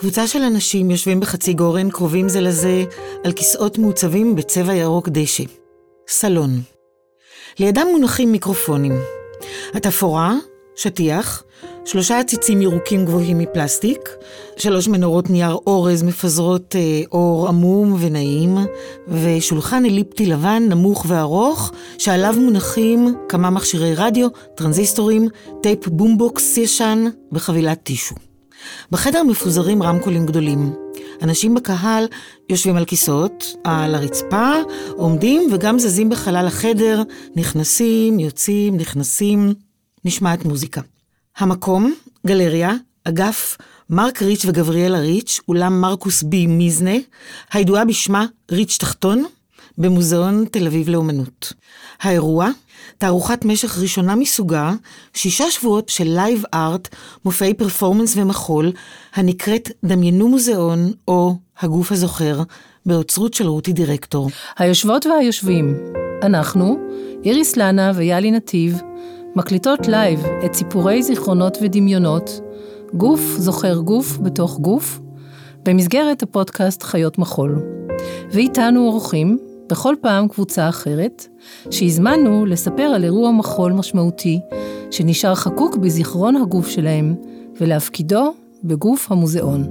קבוצה 0.00 0.26
של 0.26 0.42
אנשים 0.42 0.90
יושבים 0.90 1.20
בחצי 1.20 1.52
גורן, 1.52 1.90
קרובים 1.90 2.28
זה 2.28 2.40
לזה, 2.40 2.84
על 3.24 3.32
כיסאות 3.32 3.78
מעוצבים 3.78 4.34
בצבע 4.36 4.74
ירוק 4.74 5.08
דשא. 5.08 5.44
סלון. 6.08 6.60
לידם 7.58 7.86
מונחים 7.92 8.32
מיקרופונים. 8.32 8.92
התפאורה, 9.74 10.34
שטיח, 10.76 11.44
שלושה 11.84 12.18
עציצים 12.18 12.62
ירוקים 12.62 13.04
גבוהים 13.04 13.38
מפלסטיק, 13.38 14.08
שלוש 14.56 14.88
מנורות 14.88 15.30
נייר 15.30 15.54
אורז 15.66 16.02
מפזרות 16.02 16.76
אה, 16.76 17.02
אור 17.12 17.48
עמום 17.48 17.96
ונעים, 18.00 18.58
ושולחן 19.08 19.84
אליפטי 19.84 20.26
לבן 20.26 20.62
נמוך 20.68 21.04
וארוך, 21.08 21.72
שעליו 21.98 22.34
מונחים 22.38 23.14
כמה 23.28 23.50
מכשירי 23.50 23.94
רדיו, 23.94 24.28
טרנזיסטורים, 24.54 25.28
טייפ 25.62 25.88
בומבוקס 25.88 26.56
ישן 26.56 27.04
וחבילת 27.32 27.82
טישו. 27.82 28.29
בחדר 28.90 29.22
מפוזרים 29.22 29.82
רמקולים 29.82 30.26
גדולים. 30.26 30.74
אנשים 31.22 31.54
בקהל 31.54 32.04
יושבים 32.48 32.76
על 32.76 32.84
כיסאות, 32.84 33.44
על 33.64 33.94
הרצפה, 33.94 34.52
עומדים 34.96 35.50
וגם 35.52 35.78
זזים 35.78 36.08
בחלל 36.08 36.46
החדר, 36.46 37.02
נכנסים, 37.36 38.20
יוצאים, 38.20 38.76
נכנסים, 38.76 39.54
נשמעת 40.04 40.44
מוזיקה. 40.44 40.80
המקום, 41.36 41.94
גלריה, 42.26 42.72
אגף 43.04 43.56
מרק 43.90 44.22
ריץ' 44.22 44.44
וגבריאלה 44.44 44.98
ריץ', 44.98 45.40
אולם 45.48 45.80
מרקוס 45.80 46.22
בי 46.22 46.46
מיזנה, 46.46 46.96
הידועה 47.52 47.84
בשמה 47.84 48.26
ריץ' 48.50 48.76
תחתון, 48.80 49.24
במוזיאון 49.78 50.44
תל 50.50 50.66
אביב 50.66 50.88
לאומנות. 50.88 51.52
האירוע, 52.00 52.50
תערוכת 53.00 53.44
משך 53.44 53.78
ראשונה 53.78 54.16
מסוגה, 54.16 54.72
שישה 55.14 55.50
שבועות 55.50 55.88
של 55.88 56.04
live 56.04 56.42
art, 56.54 56.88
מופעי 57.24 57.54
פרפורמנס 57.54 58.16
ומחול, 58.16 58.72
הנקראת 59.14 59.70
דמיינו 59.84 60.28
מוזיאון, 60.28 60.92
או 61.08 61.34
הגוף 61.60 61.92
הזוכר, 61.92 62.42
באוצרות 62.86 63.34
של 63.34 63.46
רותי 63.46 63.72
דירקטור. 63.72 64.30
היושבות 64.58 65.06
והיושבים, 65.06 65.74
אנחנו, 66.22 66.78
איריס 67.24 67.56
לנה 67.56 67.92
ויאלי 67.94 68.30
נתיב, 68.30 68.80
מקליטות 69.36 69.88
לייב 69.88 70.20
את 70.44 70.54
סיפורי 70.54 71.02
זיכרונות 71.02 71.58
ודמיונות, 71.62 72.40
גוף 72.94 73.20
זוכר 73.20 73.76
גוף 73.76 74.18
בתוך 74.18 74.58
גוף, 74.58 75.00
במסגרת 75.62 76.22
הפודקאסט 76.22 76.82
חיות 76.82 77.18
מחול. 77.18 77.62
ואיתנו 78.32 78.86
אורחים, 78.86 79.38
בכל 79.70 79.94
פעם 80.00 80.28
קבוצה 80.28 80.68
אחרת, 80.68 81.26
שהזמנו 81.70 82.46
לספר 82.46 82.82
על 82.82 83.04
אירוע 83.04 83.30
מחול 83.30 83.72
משמעותי, 83.72 84.40
שנשאר 84.90 85.34
חקוק 85.34 85.76
בזיכרון 85.76 86.36
הגוף 86.36 86.68
שלהם, 86.68 87.14
ולהפקידו 87.60 88.34
בגוף 88.64 89.12
המוזיאון. 89.12 89.64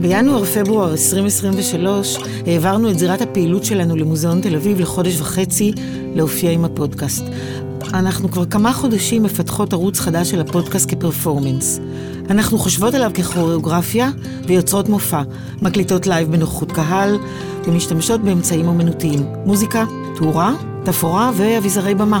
בינואר-פברואר 0.00 0.92
2023 0.92 2.18
העברנו 2.46 2.90
את 2.90 2.98
זירת 2.98 3.20
הפעילות 3.20 3.64
שלנו 3.64 3.96
למוזיאון 3.96 4.40
תל 4.40 4.54
אביב 4.54 4.80
לחודש 4.80 5.20
וחצי 5.20 5.72
להופיע 6.14 6.50
עם 6.50 6.64
הפודקאסט. 6.64 7.24
אנחנו 7.94 8.30
כבר 8.30 8.44
כמה 8.44 8.72
חודשים 8.72 9.22
מפתחות 9.22 9.72
ערוץ 9.72 10.00
חדש 10.00 10.30
של 10.30 10.40
הפודקאסט 10.40 10.90
כפרפורמנס. 10.90 11.80
אנחנו 12.30 12.58
חושבות 12.58 12.94
עליו 12.94 13.10
ככוריאוגרפיה 13.14 14.10
ויוצרות 14.46 14.88
מופע, 14.88 15.22
מקליטות 15.62 16.06
לייב 16.06 16.32
בנוכחות 16.32 16.72
קהל 16.72 17.18
ומשתמשות 17.66 18.20
באמצעים 18.20 18.68
אומנותיים, 18.68 19.26
מוזיקה, 19.44 19.84
תאורה, 20.16 20.71
תפאורה 20.84 21.30
ואביזרי 21.36 21.94
במה. 21.94 22.20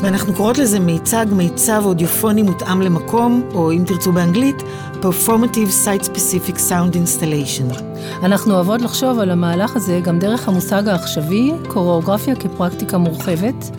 ואנחנו 0.00 0.34
קוראות 0.34 0.58
לזה 0.58 0.80
מיצג, 0.80 1.26
מיצב 1.32 1.82
אודיופוני 1.84 2.42
מותאם 2.42 2.80
למקום, 2.80 3.42
או 3.54 3.72
אם 3.72 3.82
תרצו 3.86 4.12
באנגלית, 4.12 4.62
Performative 5.02 5.84
Site 5.84 6.04
Specific 6.04 6.56
Sound 6.56 6.94
Installation. 6.94 7.82
אנחנו 8.22 8.54
אוהבות 8.54 8.82
לחשוב 8.82 9.18
על 9.18 9.30
המהלך 9.30 9.76
הזה 9.76 10.00
גם 10.02 10.18
דרך 10.18 10.48
המושג 10.48 10.88
העכשווי, 10.88 11.52
קוריאוגרפיה 11.68 12.36
כפרקטיקה 12.36 12.98
מורחבת, 12.98 13.70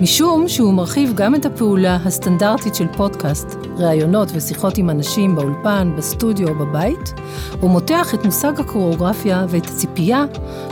משום 0.00 0.48
שהוא 0.48 0.74
מרחיב 0.74 1.12
גם 1.14 1.34
את 1.34 1.46
הפעולה 1.46 1.98
הסטנדרטית 2.04 2.74
של 2.74 2.86
פודקאסט, 2.96 3.56
ראיונות 3.78 4.28
ושיחות 4.34 4.78
עם 4.78 4.90
אנשים 4.90 5.34
באולפן, 5.34 5.92
בסטודיו 5.96 6.48
או 6.48 6.54
בבית, 6.54 7.14
ומותח 7.62 8.14
את 8.14 8.24
מושג 8.24 8.60
הקוריאוגרפיה 8.60 9.46
ואת 9.48 9.66
הציפייה 9.66 10.24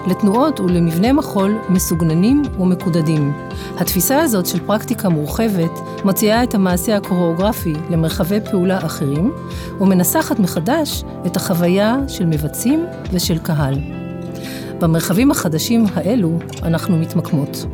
לתנועות 0.07 0.61
ולמבנה 0.61 1.13
מחול 1.13 1.59
מסוגננים 1.69 2.43
ומקודדים. 2.95 3.33
התפיסה 3.77 4.21
הזאת 4.21 4.47
של 4.47 4.59
פרקטיקה 4.67 5.09
מורחבת 5.09 5.71
מציעה 6.05 6.43
את 6.43 6.55
המעשה 6.55 6.97
הקוריאוגרפי 6.97 7.73
למרחבי 7.91 8.39
פעולה 8.51 8.87
אחרים, 8.87 9.33
ומנסחת 9.81 10.39
מחדש 10.39 11.05
את 11.27 11.37
החוויה 11.37 11.97
של 12.09 12.27
מבצעים 12.27 12.87
ושל 13.13 13.39
קהל. 13.39 13.75
במרחבים 14.81 15.31
החדשים 15.31 15.85
האלו 15.95 16.39
אנחנו 16.63 16.97
מתמקמות. 16.97 17.67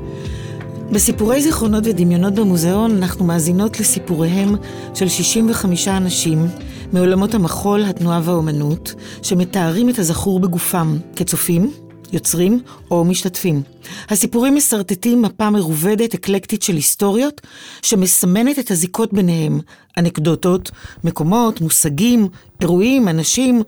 בסיפורי 0.92 1.42
זיכרונות 1.42 1.86
ודמיונות 1.86 2.34
במוזיאון 2.34 2.96
אנחנו 2.96 3.24
מאזינות 3.24 3.80
לסיפוריהם 3.80 4.54
של 4.94 5.08
65 5.08 5.88
אנשים 5.88 6.46
מעולמות 6.92 7.34
המחול, 7.34 7.84
התנועה 7.84 8.20
והאומנות, 8.24 8.94
שמתארים 9.22 9.88
את 9.88 9.98
הזכור 9.98 10.40
בגופם 10.40 10.96
כצופים, 11.16 11.70
יוצרים 12.12 12.60
או 12.90 13.04
משתתפים. 13.04 13.62
הסיפורים 14.08 14.54
מסרטטים 14.54 15.22
מפה 15.22 15.50
מרובדת, 15.50 16.14
אקלקטית 16.14 16.62
של 16.62 16.74
היסטוריות, 16.74 17.40
שמסמנת 17.82 18.58
את 18.58 18.70
הזיקות 18.70 19.12
ביניהם, 19.12 19.60
אנקדוטות, 19.98 20.70
מקומות, 21.04 21.60
מושגים, 21.60 22.28
אירועים, 22.60 23.08
אנשים, 23.08 23.62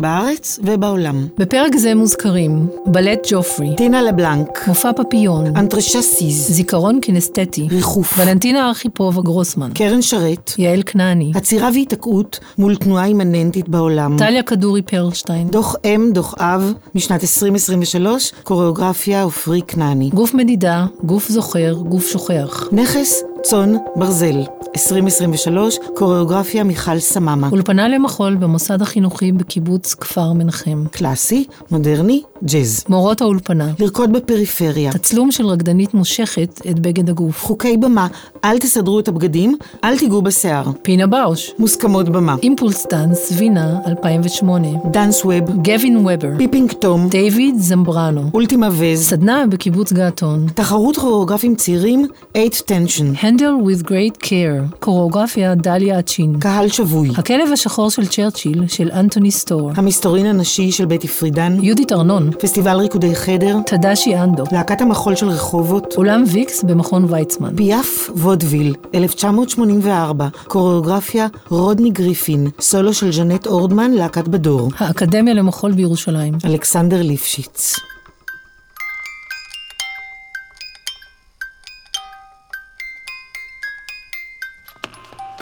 בארץ 0.00 0.58
ובעולם. 0.62 1.26
בפרק 1.38 1.76
זה 1.76 1.94
מוזכרים 1.94 2.68
בלט 2.86 3.26
ג'ופרי, 3.30 3.76
טינה 3.76 4.02
לבלנק, 4.02 4.64
מופע 4.68 4.90
פפיון, 4.92 5.56
אנטרשה 5.56 6.02
סיז, 6.02 6.46
זיכרון 6.50 7.00
קינסתטי, 7.00 7.68
ריחוף, 7.70 8.18
ולנטינה 8.18 8.68
ארכיפובה 8.68 9.22
גרוסמן, 9.22 9.70
קרן 9.74 10.02
שרת, 10.02 10.52
יעל 10.58 10.82
כנעני, 10.86 11.32
עצירה 11.34 11.68
והיתקעות 11.72 12.40
מול 12.58 12.76
תנועה 12.76 13.04
אימננטית 13.04 13.68
בעולם. 13.68 14.18
טליה 14.18 14.42
כדורי 14.42 14.82
פרלשטיין, 14.82 15.48
דוח 15.48 15.76
אם, 15.84 16.10
דוח 16.12 16.34
אב, 16.38 16.72
משנת 16.94 17.22
2023, 17.22 18.32
קוריאוגרפיה 18.42 19.22
עופרי 19.22 19.62
כנעני. 19.66 20.10
גוף 20.14 20.34
מדידה, 20.34 20.86
גוף 21.04 21.28
זוכר, 21.28 21.72
גוף 21.72 22.06
שוכח. 22.06 22.68
נכס, 22.72 23.22
צאן, 23.42 23.76
ברזל. 23.96 24.42
2023, 24.76 25.78
קוריאוגרפיה 25.94 26.64
מיכל 26.64 26.98
סממה. 26.98 27.48
אולפנה 27.52 27.88
למחול 27.88 28.34
במוסד 28.34 28.82
החינוכי 28.82 29.32
בקיבוץ 29.32 29.94
כפר 29.94 30.32
מנחם. 30.32 30.84
קלאסי, 30.90 31.44
מודרני, 31.70 32.22
ג'אז. 32.44 32.84
מורות 32.88 33.20
האולפנה. 33.20 33.72
לרקוד 33.78 34.12
בפריפריה. 34.12 34.92
תצלום 34.92 35.32
של 35.32 35.46
רקדנית 35.46 35.94
מושכת 35.94 36.60
את 36.70 36.78
בגד 36.78 37.08
הגוף. 37.08 37.44
חוקי 37.44 37.76
במה, 37.76 38.06
אל 38.44 38.58
תסדרו 38.58 39.00
את 39.00 39.08
הבגדים, 39.08 39.56
אל 39.84 39.98
תיגעו 39.98 40.22
בשיער. 40.22 40.64
פינה 40.82 41.06
באוש. 41.06 41.52
מוסכמות 41.58 42.08
במה. 42.08 42.36
ImPulse 42.42 42.86
Dance, 42.90 43.32
וינה, 43.36 43.78
2008. 43.86 44.68
danceWEB. 44.90 45.50
גווין 45.64 45.96
וובר. 45.96 46.30
Peeping 46.38 46.72
Tom. 46.72 47.08
דיוויד 47.08 47.54
זמברנו. 47.58 48.30
Ultima 48.34 48.68
Vez. 48.72 49.02
סדנה 49.02 49.44
בקיבוץ 49.50 49.92
געתון. 49.92 50.46
תחרות 50.54 50.96
כוריאוגרפים 50.96 51.54
צעירים, 51.54 52.06
8 52.36 52.48
tension. 52.66 53.14
Handle 53.38 53.62
with 53.68 53.86
great 53.86 54.26
care. 54.26 54.76
קוריאוגרפיה 54.80 55.54
דליה 55.54 55.98
אצ'ין. 55.98 56.40
קהל 56.40 56.68
שבוי. 56.68 57.10
הכלב 57.16 57.52
השחור 57.52 57.90
של 57.90 58.06
צ'רצ'יל 58.06 58.66
של 58.68 58.90
אנטוני 58.92 59.30
סטור. 59.30 59.70
המסתורין 59.76 60.26
הנשי 60.26 60.72
של 60.72 60.84
בטי 60.84 61.08
פרידן. 61.08 61.56
יהודית 61.62 61.92
ארנון. 61.92 62.30
פסטיבל 62.40 62.76
ריקודי 62.76 63.14
חדר. 63.14 63.56
טדשי 63.66 64.16
אנדו. 64.16 64.44
להקת 64.52 64.80
המחול 64.80 65.14
של 65.14 65.28
רחובות. 65.28 65.94
אולם 65.96 66.24
ויקס 66.26 66.62
במכון 66.62 67.04
ויצמן. 67.08 67.56
פיאף 67.56 68.10
וודוויל, 68.14 68.74
1984, 68.94 70.28
קוריאוגרפיה 70.46 71.26
רודני 71.48 71.90
גריפין, 71.90 72.48
סולו 72.60 72.94
של 72.94 73.12
ז'נט 73.12 73.46
אורדמן, 73.46 73.90
להקת 73.90 74.28
בדור. 74.28 74.70
האקדמיה 74.78 75.34
למחול 75.34 75.72
בירושלים. 75.72 76.34
אלכסנדר 76.44 77.02
ליפשיץ. 77.02 77.74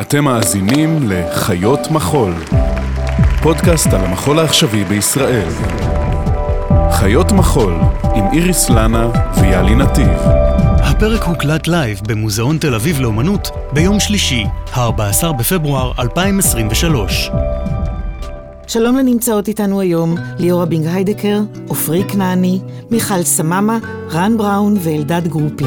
אתם 0.01 0.25
מאזינים 0.25 0.99
לחיות 1.09 1.91
מחול, 1.91 2.33
פודקאסט 3.43 3.87
על 3.87 4.05
המחול 4.05 4.39
העכשווי 4.39 4.85
בישראל. 4.85 5.49
חיות 6.93 7.33
מחול 7.33 7.75
עם 8.15 8.25
איריס 8.33 8.71
לנה 8.71 9.11
ויאלי 9.41 9.75
נתיב. 9.75 10.19
הפרק 10.79 11.23
הוקלט 11.23 11.69
לייב 11.69 12.01
במוזיאון 12.09 12.59
תל 12.59 12.75
אביב 12.75 13.01
לאומנות 13.01 13.49
ביום 13.73 14.01
שלישי, 14.01 14.45
ה-14 14.73 15.33
בפברואר 15.33 15.93
2023. 15.99 17.31
שלום 18.67 18.97
לנמצאות 18.97 19.49
איתנו 19.49 19.81
היום 19.81 20.15
ליאורה 20.39 20.67
בינג 20.67 20.87
היידקר, 20.87 21.41
עופרי 21.69 22.05
כנעני, 22.09 22.61
מיכל 22.91 23.23
סממה, 23.23 23.79
רן 24.11 24.37
בראון 24.37 24.77
ואלדד 24.81 25.29
גרופי. 25.29 25.65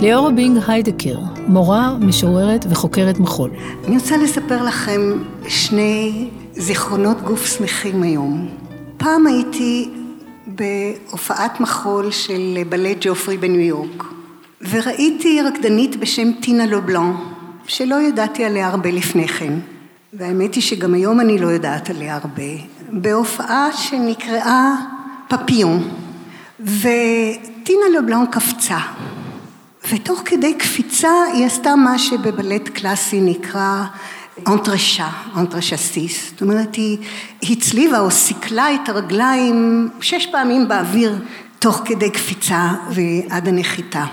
ליאורה 0.00 0.30
בינג 0.30 0.58
היידקר, 0.68 1.18
מורה, 1.48 1.96
משוררת 2.00 2.66
וחוקרת 2.70 3.18
מחול. 3.18 3.50
אני 3.86 3.96
רוצה 3.96 4.16
לספר 4.16 4.62
לכם 4.62 5.00
שני 5.48 6.28
זיכרונות 6.52 7.22
גוף 7.22 7.46
שמחים 7.46 8.02
היום. 8.02 8.48
פעם 8.96 9.26
הייתי 9.26 9.90
בהופעת 10.46 11.60
מחול 11.60 12.10
של 12.10 12.58
בלט 12.68 12.96
ג'ופרי 13.00 13.36
בניו 13.36 13.60
יורק, 13.60 14.04
וראיתי 14.70 15.42
רקדנית 15.42 15.96
בשם 15.96 16.32
טינה 16.40 16.66
לובלן, 16.66 17.12
שלא 17.66 18.02
ידעתי 18.02 18.44
עליה 18.44 18.68
הרבה 18.68 18.90
לפני 18.90 19.28
כן, 19.28 19.52
והאמת 20.12 20.54
היא 20.54 20.62
שגם 20.62 20.94
היום 20.94 21.20
אני 21.20 21.38
לא 21.38 21.48
יודעת 21.48 21.90
עליה 21.90 22.16
הרבה, 22.16 22.52
בהופעה 22.92 23.72
שנקראה 23.72 24.74
פפיון, 25.28 25.88
וטינה 26.60 27.88
לובלן 27.94 28.24
קפצה, 28.30 28.78
ותוך 29.90 30.22
כדי 30.24 30.54
קפיצה 30.54 31.10
היא 31.32 31.46
עשתה 31.46 31.76
מה 31.76 31.98
שבבלט 31.98 32.68
קלאסי 32.68 33.20
נקרא 33.20 33.84
אנטרשה, 34.46 35.08
אנטרשסיס, 35.36 36.30
זאת 36.30 36.42
אומרת 36.42 36.74
היא 36.74 36.98
הצליבה 37.42 38.00
או 38.00 38.10
סיכלה 38.10 38.74
את 38.74 38.88
הרגליים 38.88 39.88
שש 40.00 40.26
פעמים 40.26 40.68
באוויר 40.68 41.18
תוך 41.58 41.82
כדי 41.84 42.10
קפיצה 42.10 42.70
ועד 42.90 43.48
הנחיתה. 43.48 44.04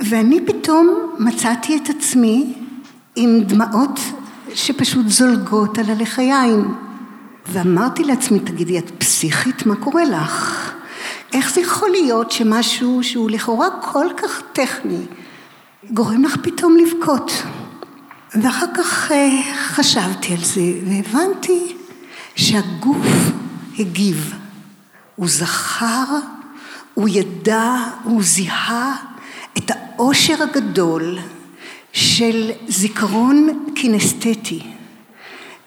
ואני 0.00 0.46
פתאום 0.46 1.16
מצאתי 1.18 1.76
את 1.76 1.90
עצמי 1.90 2.54
עם 3.16 3.40
דמעות 3.40 4.00
שפשוט 4.54 5.08
זולגות 5.08 5.78
על 5.78 5.90
הלחיים. 5.90 6.74
ואמרתי 7.48 8.04
לעצמי, 8.04 8.40
תגידי, 8.40 8.78
את 8.78 8.90
פסיכית? 8.98 9.66
מה 9.66 9.76
קורה 9.76 10.04
לך? 10.04 10.72
איך 11.32 11.54
זה 11.54 11.60
יכול 11.60 11.90
להיות 11.90 12.30
שמשהו 12.30 13.04
שהוא 13.04 13.30
לכאורה 13.30 13.68
כל 13.80 14.06
כך 14.16 14.42
טכני 14.52 15.00
גורם 15.90 16.24
לך 16.24 16.36
פתאום 16.42 16.76
לבכות? 16.76 17.32
ואחר 18.42 18.66
כך 18.76 19.12
אה, 19.12 19.42
חשבתי 19.68 20.32
על 20.32 20.44
זה 20.44 20.72
והבנתי 20.86 21.76
שהגוף 22.36 23.06
הגיב. 23.78 24.34
הוא 25.16 25.28
זכר, 25.28 26.04
הוא 26.94 27.08
ידע, 27.08 27.74
הוא 28.04 28.22
זיהה 28.22 28.96
את 29.58 29.70
העושר 29.70 30.42
הגדול 30.42 31.18
של 31.92 32.50
זיכרון 32.68 33.66
קינסתטי, 33.74 34.62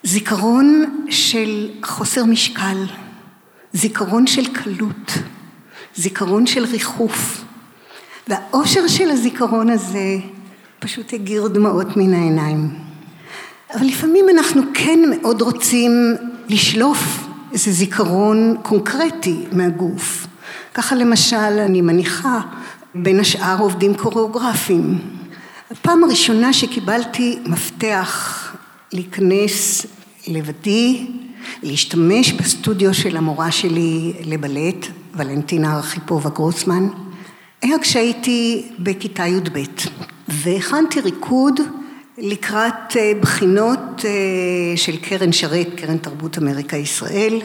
זיכרון 0.03 0.85
של 1.09 1.69
חוסר 1.83 2.25
משקל, 2.25 2.85
זיכרון 3.73 4.27
של 4.27 4.53
קלות, 4.53 5.11
זיכרון 5.95 6.47
של 6.47 6.65
ריחוף. 6.65 7.43
והעושר 8.27 8.87
של 8.87 9.09
הזיכרון 9.09 9.69
הזה 9.69 10.17
פשוט 10.79 11.13
הגיר 11.13 11.47
דמעות 11.47 11.97
מן 11.97 12.13
העיניים. 12.13 12.69
אבל 13.73 13.85
לפעמים 13.85 14.25
אנחנו 14.29 14.61
כן 14.73 14.99
מאוד 15.09 15.41
רוצים 15.41 15.91
לשלוף 16.49 17.27
איזה 17.53 17.71
זיכרון 17.71 18.55
קונקרטי 18.63 19.45
מהגוף. 19.51 20.27
ככה 20.73 20.95
למשל, 20.95 21.35
אני 21.35 21.81
מניחה, 21.81 22.39
בין 22.95 23.19
השאר 23.19 23.59
עובדים 23.59 23.93
קוריאוגרפיים. 23.93 24.97
הפעם 25.71 26.03
הראשונה 26.03 26.53
שקיבלתי 26.53 27.39
מפתח 27.45 28.43
להיכנס 28.93 29.85
לבדי, 30.27 31.07
להשתמש 31.63 32.33
בסטודיו 32.33 32.93
של 32.93 33.17
המורה 33.17 33.51
שלי 33.51 34.13
לבלט, 34.25 34.87
ולנטינה 35.19 35.75
ארכיפובה 35.75 36.29
גרוסמן, 36.29 36.87
היה 37.61 37.79
כשהייתי 37.79 38.71
בכיתה 38.79 39.27
י"ב. 39.27 39.63
והכנתי 40.27 40.99
ריקוד 41.01 41.59
לקראת 42.17 42.97
אה, 42.97 43.11
בחינות 43.21 44.05
אה, 44.05 44.77
של 44.77 44.97
קרן 44.97 45.31
שרת, 45.31 45.67
קרן 45.75 45.97
תרבות 45.97 46.37
אמריקה 46.37 46.77
ישראל, 46.77 47.41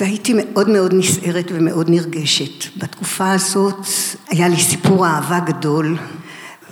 והייתי 0.00 0.32
מאוד 0.36 0.68
מאוד 0.68 0.94
נסערת 0.94 1.46
ומאוד 1.54 1.90
נרגשת. 1.90 2.76
בתקופה 2.76 3.32
הזאת 3.32 3.86
היה 4.28 4.48
לי 4.48 4.56
סיפור 4.56 5.06
אהבה 5.06 5.40
גדול, 5.40 5.98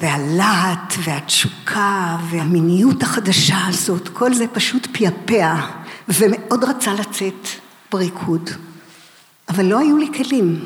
והלהט 0.01 0.95
והתשוקה 1.05 2.17
והמיניות 2.31 3.03
החדשה 3.03 3.67
הזאת, 3.67 4.09
כל 4.09 4.35
זה 4.35 4.47
פשוט 4.53 4.87
פעפע, 4.93 5.55
ומאוד 6.09 6.65
רצה 6.65 6.95
לצאת 6.95 7.49
בריקוד. 7.93 8.51
אבל 9.49 9.65
לא 9.65 9.79
היו 9.79 9.97
לי 9.97 10.07
כלים. 10.15 10.65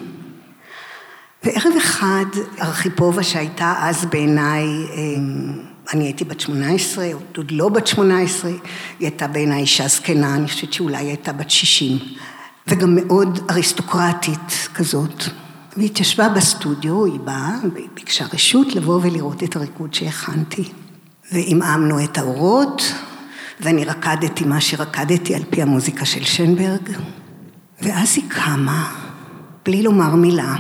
וערב 1.44 1.76
אחד 1.76 2.25
ארכיפובה 2.61 3.23
שהייתה 3.23 3.75
אז 3.78 4.05
בעיניי, 4.05 4.64
אמ, 4.64 5.52
אני 5.94 6.05
הייתי 6.05 6.25
בת 6.25 6.40
שמונה 6.40 6.73
עשרה, 6.73 7.06
עוד 7.37 7.50
לא 7.50 7.69
בת 7.69 7.87
שמונה 7.87 8.20
עשרה, 8.20 8.50
היא 8.50 8.58
הייתה 9.00 9.26
בעיניי 9.26 9.61
אישה 9.61 9.88
זקנה, 9.88 10.34
אני 10.34 10.49
חושבת 10.49 10.73
שאולי 10.73 10.96
היא 10.96 11.08
הייתה 11.08 11.32
בת 11.32 11.50
שישים, 11.50 11.99
וגם 12.67 12.94
מאוד 12.94 13.38
אריסטוקרטית 13.50 14.69
כזאת. 14.75 15.25
והיא 15.76 15.90
התיישבה 15.90 16.28
בסטודיו, 16.28 17.05
היא 17.05 17.20
באה, 17.20 17.56
והיא 17.75 17.88
ביקשה 17.94 18.25
רשות 18.32 18.75
לבוא 18.75 19.00
ולראות 19.02 19.43
את 19.43 19.56
הריקוד 19.56 19.94
שהכנתי. 19.94 20.64
ועמעמנו 21.32 22.05
את 22.05 22.19
האורות, 22.19 22.93
ואני 23.61 23.84
רקדתי 23.84 24.44
מה 24.44 24.61
שרקדתי 24.61 25.34
על 25.34 25.43
פי 25.50 25.62
המוזיקה 25.62 26.05
של 26.05 26.25
שנברג, 26.25 26.90
ואז 27.82 28.17
היא 28.17 28.25
קמה, 28.28 28.93
בלי 29.64 29.82
לומר 29.82 30.14
מילה. 30.14 30.56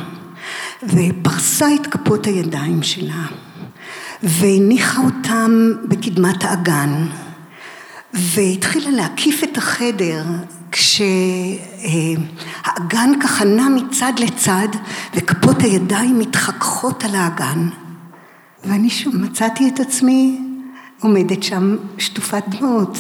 ופרסה 0.82 1.74
את 1.74 1.86
כפות 1.86 2.26
הידיים 2.26 2.82
שלה 2.82 3.26
והניחה 4.22 5.02
אותם 5.02 5.72
בקדמת 5.88 6.44
האגן 6.44 7.06
והתחילה 8.12 8.90
להקיף 8.90 9.44
את 9.44 9.58
החדר 9.58 10.24
כשהאגן 10.72 11.90
ככה 13.22 13.44
נע 13.44 13.68
מצד 13.68 14.12
לצד 14.18 14.68
וכפות 15.14 15.62
הידיים 15.62 16.18
מתחככות 16.18 17.04
על 17.04 17.14
האגן 17.14 17.68
ואני 18.64 18.90
שוב 18.90 19.16
מצאתי 19.16 19.68
את 19.68 19.80
עצמי 19.80 20.40
עומדת 21.00 21.42
שם 21.42 21.76
שטופת 21.98 22.44
דמעות 22.48 22.98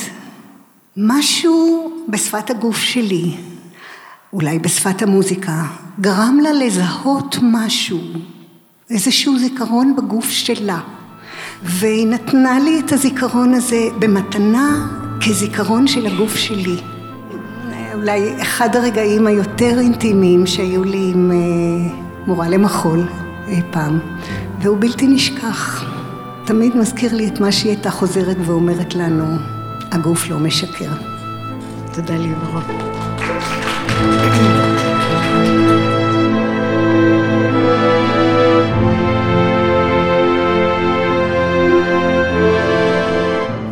משהו 0.96 1.92
בשפת 2.08 2.50
הגוף 2.50 2.78
שלי 2.78 3.36
אולי 4.32 4.58
בשפת 4.58 5.02
המוזיקה, 5.02 5.64
גרם 6.00 6.38
לה 6.42 6.52
לזהות 6.52 7.36
משהו, 7.42 8.00
איזשהו 8.90 9.38
זיכרון 9.38 9.96
בגוף 9.96 10.30
שלה. 10.30 10.80
והיא 11.62 12.06
נתנה 12.06 12.58
לי 12.58 12.80
את 12.80 12.92
הזיכרון 12.92 13.54
הזה 13.54 13.88
במתנה 13.98 14.86
כזיכרון 15.26 15.86
של 15.86 16.06
הגוף 16.06 16.36
שלי. 16.36 16.76
אולי 17.94 18.42
אחד 18.42 18.76
הרגעים 18.76 19.26
היותר 19.26 19.78
אינטימיים 19.78 20.46
שהיו 20.46 20.84
לי 20.84 21.10
עם 21.14 21.30
אה, 21.30 21.94
מורה 22.26 22.48
למחול 22.48 23.08
אי 23.48 23.60
פעם, 23.70 23.98
והוא 24.60 24.76
בלתי 24.80 25.06
נשכח. 25.06 25.84
תמיד 26.44 26.76
מזכיר 26.76 27.14
לי 27.14 27.28
את 27.28 27.40
מה 27.40 27.52
שהיא 27.52 27.72
הייתה 27.72 27.90
חוזרת 27.90 28.36
ואומרת 28.46 28.94
לנו, 28.94 29.24
הגוף 29.92 30.28
לא 30.28 30.38
משקר. 30.38 30.90
תודה 31.94 32.16
ליאורה. 32.16 32.62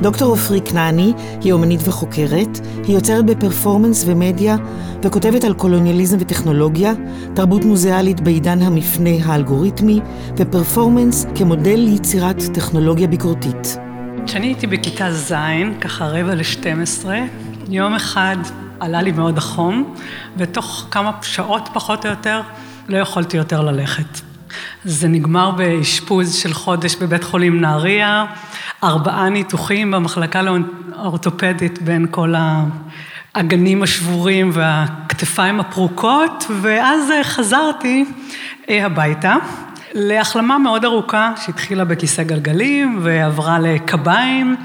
דוקטור 0.05 0.31
עופרי 0.31 0.61
כנעני 0.65 1.13
היא 1.41 1.53
אומנית 1.53 1.81
וחוקרת, 1.89 2.59
היא 2.87 2.95
יוצרת 2.95 3.27
בפרפורמנס 3.27 4.05
ומדיה 4.07 4.57
וכותבת 5.03 5.45
על 5.45 5.55
קולוניאליזם 5.55 6.17
וטכנולוגיה, 6.21 6.93
תרבות 7.35 7.65
מוזיאלית 7.65 8.21
בעידן 8.21 8.63
המפנה 8.63 9.11
האלגוריתמי 9.25 10.01
ופרפורמנס 10.37 11.27
כמודל 11.35 11.77
ליצירת 11.77 12.43
טכנולוגיה 12.55 13.07
ביקורתית. 13.07 13.79
כשאני 14.27 14.47
הייתי 14.47 14.67
בכיתה 14.67 15.13
ז', 15.13 15.35
ככה 15.81 16.09
רבע 16.09 16.35
לשתים 16.35 16.81
עשרה, 16.81 17.21
יום 17.69 17.95
אחד 17.95 18.37
עלה 18.85 19.03
לי 19.03 19.13
מאוד 19.13 19.39
החום, 19.39 19.95
ותוך 20.37 20.87
כמה 20.91 21.11
שעות 21.23 21.69
פחות 21.73 22.07
או 22.07 22.11
יותר 22.11 22.41
לא 22.89 22.99
יכולתי 22.99 23.37
יותר 23.37 23.61
ללכת. 23.61 24.21
זה 24.85 25.09
נגמר 25.09 25.51
באשפוז 25.51 26.35
של 26.35 26.53
חודש 26.53 26.97
בבית 26.97 27.25
חולים 27.25 27.61
נהריה, 27.61 28.25
ארבעה 28.85 29.29
ניתוחים 29.29 29.91
במחלקה 29.91 30.43
האורתופדית 30.97 31.83
בין 31.83 32.07
כל 32.11 32.35
האגנים 33.35 33.83
השבורים 33.83 34.51
והכתפיים 34.53 35.61
הפרוקות, 35.61 36.45
ואז 36.63 37.11
חזרתי 37.23 38.05
הביתה. 38.69 39.35
להחלמה 39.95 40.59
מאוד 40.59 40.85
ארוכה 40.85 41.33
שהתחילה 41.45 41.85
בכיסא 41.85 42.23
גלגלים 42.23 42.99
ועברה 43.03 43.59
לקביים 43.59 44.57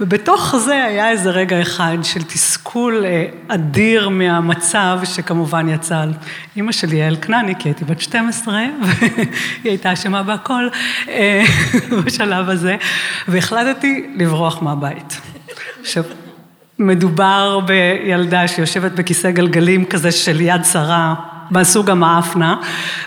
ובתוך 0.00 0.56
זה 0.56 0.84
היה 0.84 1.10
איזה 1.10 1.30
רגע 1.30 1.62
אחד 1.62 1.98
של 2.02 2.22
תסכול 2.22 3.04
אה, 3.04 3.26
אדיר 3.48 4.08
מהמצב 4.08 5.00
שכמובן 5.04 5.68
יצא 5.68 5.98
על 5.98 6.12
אימא 6.56 6.72
שלי 6.72 6.96
יעל 6.96 7.16
כנעני 7.16 7.54
כי 7.58 7.68
הייתי 7.68 7.84
בת 7.84 8.00
12 8.00 8.54
והיא 8.82 9.26
הייתה 9.64 9.92
אשמה 9.92 10.22
בהכל 10.22 10.68
אה, 11.08 11.42
בשלב 12.04 12.48
הזה 12.48 12.76
והחלטתי 13.28 14.06
לברוח 14.16 14.62
מהבית. 14.62 15.20
עכשיו 15.80 16.04
מדובר 16.78 17.60
בילדה 17.60 18.48
שיושבת 18.48 18.92
בכיסא 18.92 19.30
גלגלים 19.30 19.84
כזה 19.84 20.12
של 20.12 20.40
יד 20.40 20.64
שרה 20.64 21.14
מהסוג 21.50 21.90
המאפנה, 21.90 22.56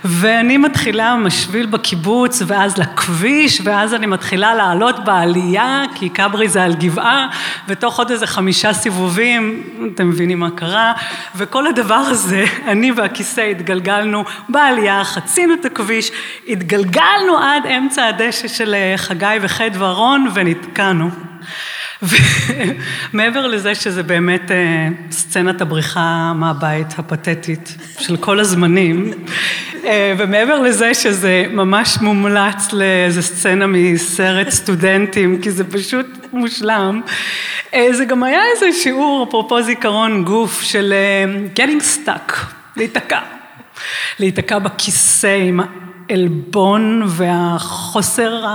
ואני 0.06 0.58
מתחילה 0.58 1.16
משביל 1.16 1.66
בקיבוץ 1.66 2.42
ואז 2.48 2.78
לכביש, 2.78 3.62
ואז 3.64 3.94
אני 3.94 4.06
מתחילה 4.06 4.56
לעלות 4.56 5.04
בעלייה, 5.04 5.84
כי 5.96 6.10
כברי 6.10 6.50
זה 6.50 6.64
על 6.64 6.74
גבעה, 6.74 7.28
ותוך 7.68 7.98
עוד 7.98 8.12
איזה 8.12 8.28
חמישה 8.28 8.74
סיבובים, 8.74 9.64
אתם 9.96 10.10
מבינים 10.10 10.40
מה 10.40 10.50
קרה, 10.52 10.94
וכל 11.36 11.68
הדבר 11.68 11.96
הזה, 11.96 12.46
אני 12.72 12.92
והכיסא 12.92 13.42
התגלגלנו 13.42 14.24
בעלייה, 14.50 15.04
חצינו 15.04 15.54
את 15.54 15.66
הכביש, 15.66 16.12
התגלגלנו 16.48 17.38
עד 17.38 17.66
אמצע 17.66 18.08
הדשא 18.08 18.48
של 18.48 18.76
חגי 18.98 19.38
וחדווה 19.42 19.92
רון 19.92 20.28
ונתקענו. 20.34 21.10
ומעבר 23.14 23.48
לזה 23.48 23.76
שזה 23.76 24.04
באמת 24.04 24.52
אה, 24.52 24.88
סצנת 25.12 25.62
הבריחה 25.62 26.34
מהבית 26.36 27.00
הפתטית 27.00 27.76
של 28.00 28.18
כל 28.18 28.40
הזמנים, 28.40 29.12
אה, 29.86 30.14
ומעבר 30.18 30.60
לזה 30.60 30.94
שזה 30.94 31.46
ממש 31.52 31.98
מומלץ 32.02 32.74
לאיזה 32.74 33.22
סצנה 33.22 33.68
מסרט 33.68 34.50
סטודנטים, 34.50 35.42
כי 35.42 35.52
זה 35.52 35.64
פשוט 35.64 36.06
מושלם, 36.34 37.02
אה, 37.74 37.88
זה 37.94 38.06
גם 38.06 38.24
היה 38.24 38.42
איזה 38.54 38.74
שיעור, 38.74 39.26
אפרופו 39.30 39.62
זיכרון 39.62 40.24
גוף, 40.24 40.62
של 40.62 40.94
getting 41.56 42.08
stuck, 42.08 42.34
להיתקע. 42.76 43.20
להיתקע 44.20 44.60
בכיסא 44.60 45.38
עם 45.48 45.60
העלבון 46.10 47.04
והחוסר 47.08 48.46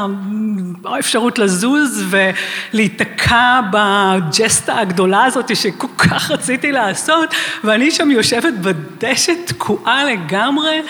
האפשרות 0.84 1.38
לזוז 1.38 2.04
ולהיתקע 2.10 3.60
בג'סטה 3.72 4.78
הגדולה 4.78 5.24
הזאת 5.24 5.56
שכל 5.56 5.88
כך 5.98 6.30
רציתי 6.30 6.72
לעשות 6.72 7.34
ואני 7.64 7.90
שם 7.90 8.10
יושבת 8.10 8.54
בדשא 8.54 9.32
תקועה 9.44 10.04
לגמרי 10.04 10.82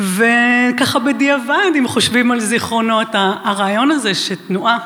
וככה 0.00 0.98
בדיעבד 0.98 1.70
אם 1.78 1.88
חושבים 1.88 2.32
על 2.32 2.40
זיכרונות 2.40 3.08
הרעיון 3.12 3.90
הזה 3.90 4.14
שתנועה 4.14 4.78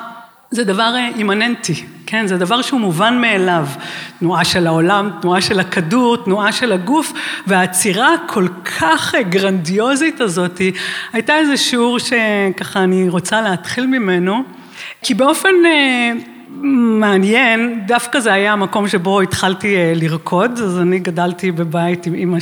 זה 0.51 0.63
דבר 0.63 0.95
אימננטי, 1.17 1.85
כן? 2.11 2.27
זה 2.27 2.37
דבר 2.37 2.61
שהוא 2.61 2.79
מובן 2.79 3.17
מאליו. 3.21 3.67
תנועה 4.19 4.45
של 4.45 4.67
העולם, 4.67 5.09
תנועה 5.21 5.41
של 5.41 5.59
הכדור, 5.59 6.17
תנועה 6.17 6.51
של 6.51 6.71
הגוף, 6.71 7.13
והעצירה 7.47 8.13
הכל 8.13 8.47
כך 8.79 9.15
גרנדיוזית 9.29 10.21
הזאת, 10.21 10.61
הייתה 11.13 11.37
איזה 11.37 11.57
שיעור 11.57 11.99
שככה 11.99 12.83
אני 12.83 13.09
רוצה 13.09 13.41
להתחיל 13.41 13.85
ממנו, 13.85 14.43
כי 15.01 15.13
באופן 15.13 15.49
אה, 15.65 16.11
מעניין, 16.99 17.81
דווקא 17.87 18.19
זה 18.19 18.33
היה 18.33 18.53
המקום 18.53 18.87
שבו 18.87 19.21
התחלתי 19.21 19.75
אה, 19.75 19.93
לרקוד, 19.95 20.51
אז 20.51 20.79
אני 20.79 20.99
גדלתי 20.99 21.51
בבית 21.51 22.05
עם 22.05 22.13
אימא 22.13 22.39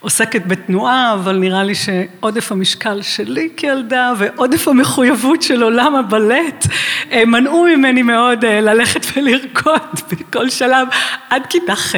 שעוסקת 0.00 0.46
בתנועה, 0.46 1.14
אבל 1.14 1.36
נראה 1.36 1.64
לי 1.64 1.74
שעודף 1.74 2.52
המשקל 2.52 3.02
שלי 3.02 3.48
כילדה 3.56 4.12
ועודף 4.18 4.68
המחויבות 4.68 5.42
של 5.42 5.62
עולם 5.62 5.96
הבלט 5.96 6.66
אה, 7.12 7.24
מנעו 7.24 7.64
ממני 7.64 8.02
מאוד 8.02 8.44
אה, 8.44 8.60
ללכת 8.60 9.00
ולרקוד 9.16 10.00
בכל 10.12 10.50
שלב 10.50 10.88
עד 11.30 11.46
כיתה 11.46 11.74
ח', 11.74 11.94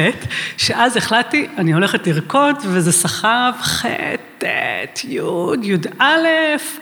שאז 0.57 0.97
החלטתי, 0.97 1.47
אני 1.57 1.73
הולכת 1.73 2.07
לרקוד 2.07 2.55
וזה 2.63 2.91
סחב 2.91 3.53
ח', 3.61 3.85
ט', 4.37 5.03
י', 5.03 5.19
י"א, 5.63 6.03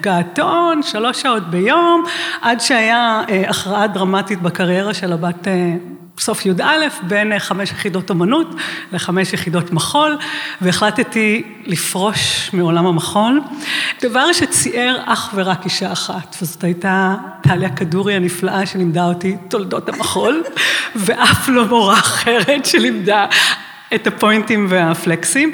געתון, 0.01 0.83
שלוש 0.83 1.21
שעות 1.21 1.49
ביום, 1.49 2.03
עד 2.41 2.59
שהיה 2.59 3.21
הכרעה 3.47 3.87
דרמטית 3.87 4.41
בקריירה 4.41 4.93
של 4.93 5.13
הבת 5.13 5.47
סוף 6.19 6.45
י"א 6.45 6.87
בין 7.01 7.39
חמש 7.39 7.71
יחידות 7.71 8.11
אמנות 8.11 8.55
לחמש 8.91 9.33
יחידות 9.33 9.71
מחול 9.73 10.17
והחלטתי 10.61 11.08
לפרוש 11.65 12.49
מעולם 12.53 12.85
המחול, 12.85 13.41
דבר 14.01 14.33
שציער 14.33 14.97
אך 15.05 15.31
ורק 15.35 15.65
אישה 15.65 15.91
אחת 15.91 16.35
וזאת 16.41 16.63
הייתה 16.63 17.15
טליה 17.43 17.69
כדורי 17.69 18.13
הנפלאה 18.13 18.65
שלימדה 18.65 19.05
אותי 19.05 19.37
תולדות 19.47 19.89
המחול 19.89 20.43
ואף 20.95 21.49
לא 21.49 21.65
מורה 21.65 21.99
אחרת 21.99 22.65
שלימדה 22.65 23.25
את 23.95 24.07
הפוינטים 24.07 24.65
והפלקסים, 24.69 25.51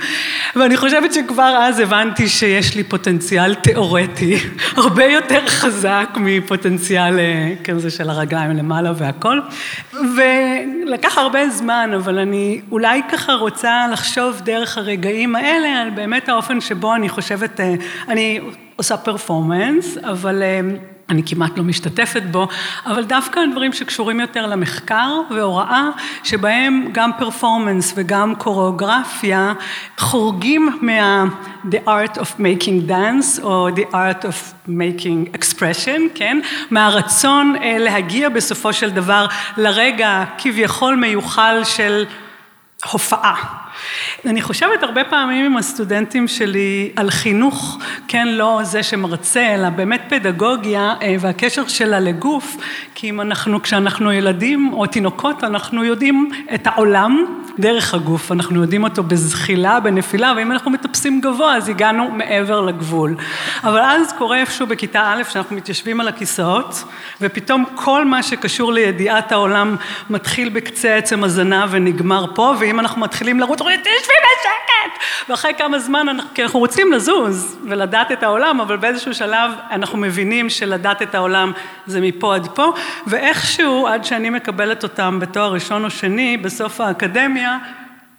ואני 0.56 0.78
חושבת 0.78 1.14
שכבר 1.14 1.58
אז 1.60 1.80
הבנתי 1.80 2.28
שיש 2.28 2.76
לי 2.76 2.84
פוטנציאל 2.84 3.56
תיאורטי, 3.56 4.38
הרבה 4.78 5.06
יותר 5.06 5.48
חזק 5.48 6.10
מפוטנציאל 6.16 7.20
כזה 7.64 7.90
של 7.90 8.10
הרגליים 8.10 8.52
למעלה 8.52 8.92
והכל, 8.98 9.40
ולקח 9.94 11.18
הרבה 11.18 11.50
זמן, 11.50 11.92
אבל 11.96 12.20
אני 12.20 12.62
אולי 12.72 13.02
ככה 13.12 13.34
רוצה 13.34 13.88
לחשוב 13.92 14.42
דרך 14.44 14.78
הרגעים 14.78 15.36
האלה 15.36 15.82
על 15.82 15.90
באמת 15.90 16.30
האופן 16.30 16.62
שבו 16.62 16.96
אני 16.96 17.10
חושבת, 17.10 17.60
אני 18.08 18.40
עושה 18.76 18.98
פרפורמנס, 18.98 19.98
אבל 19.98 20.44
אני 21.10 21.24
כמעט 21.26 21.58
לא 21.58 21.64
משתתפת 21.64 22.24
בו, 22.32 22.48
אבל 22.86 23.04
דווקא 23.04 23.40
הדברים 23.40 23.74
שקשורים 23.74 24.20
יותר 24.20 24.46
למחקר 24.46 25.22
והוראה, 25.30 25.90
שבהם 26.24 26.90
גם 26.92 27.12
פרפורמנס 27.18 27.94
וגם 27.96 28.36
קוריאוגרפיה 28.36 29.54
חורגים 29.98 30.80
מה 30.82 31.24
the 31.70 31.88
art 31.88 32.18
of 32.18 32.40
making 32.40 32.90
dance 32.90 33.44
או 33.44 33.70
the 33.70 33.94
art 33.94 34.24
of 34.24 34.68
making 34.68 35.38
expression, 35.38 36.00
כן? 36.16 36.40
מהרצון 36.72 37.56
להגיע 37.80 38.30
בסופו 38.30 38.74
של 38.74 38.90
דבר 38.90 39.26
לרגע 39.58 40.24
כביכול 40.38 40.96
מיוחל 40.96 41.62
של 41.64 42.06
הופעה. 42.92 43.65
אני 44.26 44.42
חושבת 44.42 44.84
הרבה 44.84 45.04
פעמים 45.04 45.46
עם 45.46 45.58
הסטודנטים 45.58 46.28
שלי 46.28 46.92
על 46.96 47.10
חינוך, 47.10 47.80
כן, 48.08 48.28
לא 48.28 48.60
זה 48.64 48.84
שמרצה, 48.84 49.56
אלא 49.56 49.70
באמת 49.70 50.02
פדגוגיה 50.10 50.94
אה, 51.02 51.16
והקשר 51.20 51.68
שלה 51.68 52.00
לגוף, 52.00 52.58
כי 52.96 53.10
אם 53.10 53.22
אנחנו, 53.22 53.62
כשאנחנו 53.62 54.12
ילדים 54.12 54.74
או 54.74 54.86
תינוקות, 54.86 55.44
אנחנו 55.44 55.84
יודעים 55.84 56.32
את 56.54 56.68
העולם 56.68 57.26
דרך 57.60 57.94
הגוף, 57.94 58.32
אנחנו 58.32 58.62
יודעים 58.62 58.84
אותו 58.84 59.04
בזחילה, 59.04 59.80
בנפילה, 59.80 60.34
ואם 60.38 60.52
אנחנו 60.52 60.72
מטפסים 60.72 61.22
גבוה, 61.22 61.56
אז 61.56 61.70
הגענו 61.70 62.12
מעבר 62.12 62.62
לגבול. 62.62 63.16
אבל 63.64 63.80
אז 63.80 64.14
קורה 64.18 64.38
איפשהו 64.38 64.68
בכיתה 64.68 65.14
א', 65.14 65.24
שאנחנו 65.30 65.56
מתיישבים 65.56 66.00
על 66.02 66.08
הכיסאות, 66.08 66.84
ופתאום 67.22 67.66
כל 67.76 68.06
מה 68.06 68.24
שקשור 68.24 68.74
לידיעת 68.74 69.32
העולם 69.32 69.76
מתחיל 70.10 70.50
בקצה 70.50 70.96
עצם 70.96 71.24
הזנב 71.24 71.70
ונגמר 71.72 72.26
פה, 72.36 72.54
ואם 72.60 72.80
אנחנו 72.80 73.02
מתחילים 73.02 73.40
לרוץ, 73.40 73.62
אומרים, 73.66 73.80
תשבי 73.82 74.14
בשקט! 74.24 75.04
ואחרי 75.30 75.54
כמה 75.58 75.80
זמן, 75.80 76.18
כי 76.34 76.44
אנחנו 76.44 76.60
רוצים 76.60 76.92
לזוז 76.92 77.58
ולדעת 77.64 78.12
את 78.12 78.24
העולם, 78.24 78.62
אבל 78.62 78.78
באיזשהו 78.78 79.14
שלב 79.14 79.52
אנחנו 79.72 79.98
מבינים 79.98 80.50
שלדעת 80.50 81.02
את 81.02 81.16
העולם 81.16 81.52
זה 81.86 82.02
מפה 82.02 82.36
עד 82.36 82.48
פה, 82.48 82.74
ואיכשהו, 83.08 83.88
עד 83.88 84.06
שאני 84.06 84.30
מקבלת 84.30 84.84
אותם 84.84 85.20
בתואר 85.22 85.54
ראשון 85.54 85.86
או 85.86 85.90
שני, 85.90 86.38
בסוף 86.38 86.82
האקדמיה, 86.82 87.58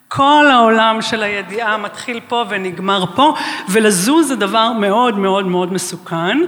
כל 0.08 0.46
העולם 0.52 0.98
של 1.02 1.22
הידיעה 1.22 1.76
מתחיל 1.76 2.20
פה 2.28 2.44
ונגמר 2.48 3.04
פה, 3.14 3.34
ולזוז 3.68 4.28
זה 4.28 4.36
דבר 4.36 4.72
מאוד 4.72 5.18
מאוד 5.18 5.46
מאוד 5.46 5.72
מסוכן, 5.72 6.38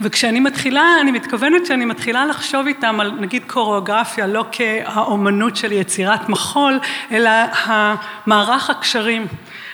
וכשאני 0.00 0.40
מתחילה, 0.40 0.84
אני 1.00 1.10
מתכוונת 1.10 1.66
שאני 1.66 1.84
מתחילה 1.84 2.26
לחשוב 2.26 2.66
איתם 2.66 3.00
על 3.00 3.10
נגיד 3.20 3.42
קוריאוגרפיה, 3.46 4.26
לא 4.26 4.44
כהאומנות 4.52 5.56
של 5.56 5.72
יצירת 5.72 6.28
מחול, 6.28 6.78
אלא 7.10 7.30
המערך 7.66 8.70
הקשרים 8.70 9.26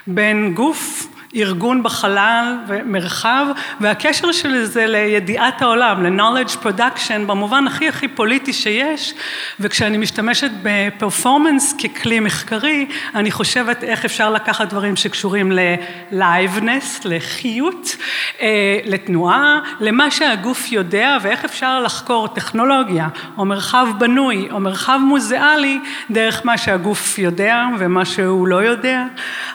בין 0.07 0.55
גוף 0.55 1.12
ארגון 1.37 1.83
בחלל 1.83 2.57
ומרחב, 2.67 3.47
והקשר 3.81 4.33
של 4.33 4.65
זה 4.65 4.87
לידיעת 4.87 5.63
העולם, 5.63 6.03
ל-knowledge 6.03 6.65
production, 6.65 7.27
במובן 7.27 7.67
הכי 7.67 7.89
הכי 7.89 8.09
פוליטי 8.09 8.53
שיש, 8.53 9.15
וכשאני 9.61 9.99
משתמשת 9.99 10.51
בפרפורמנס 10.63 11.73
ככלי 11.73 12.21
מחקרי, 12.21 12.87
אני 13.15 13.31
חושבת 13.31 13.85
איך 13.85 14.05
אפשר 14.05 14.31
לקחת 14.31 14.69
דברים 14.69 14.97
שקשורים 14.97 15.53
ל-liveness, 15.53 17.01
לחיות, 17.05 17.97
אה, 18.41 18.79
לתנועה, 18.85 19.61
למה 19.81 20.11
שהגוף 20.11 20.73
יודע, 20.73 21.17
ואיך 21.23 21.45
אפשר 21.45 21.81
לחקור 21.81 22.29
טכנולוגיה, 22.29 23.09
או 23.39 23.45
מרחב 23.45 23.87
בנוי, 23.99 24.49
או 24.51 24.61
מרחב 24.61 24.99
מוזיאלי, 25.03 25.79
דרך 26.11 26.41
מה 26.45 26.59
שהגוף 26.59 27.19
יודע 27.19 27.65
ומה 27.79 28.05
שהוא 28.05 28.49
לא 28.49 28.57
יודע. 28.57 29.05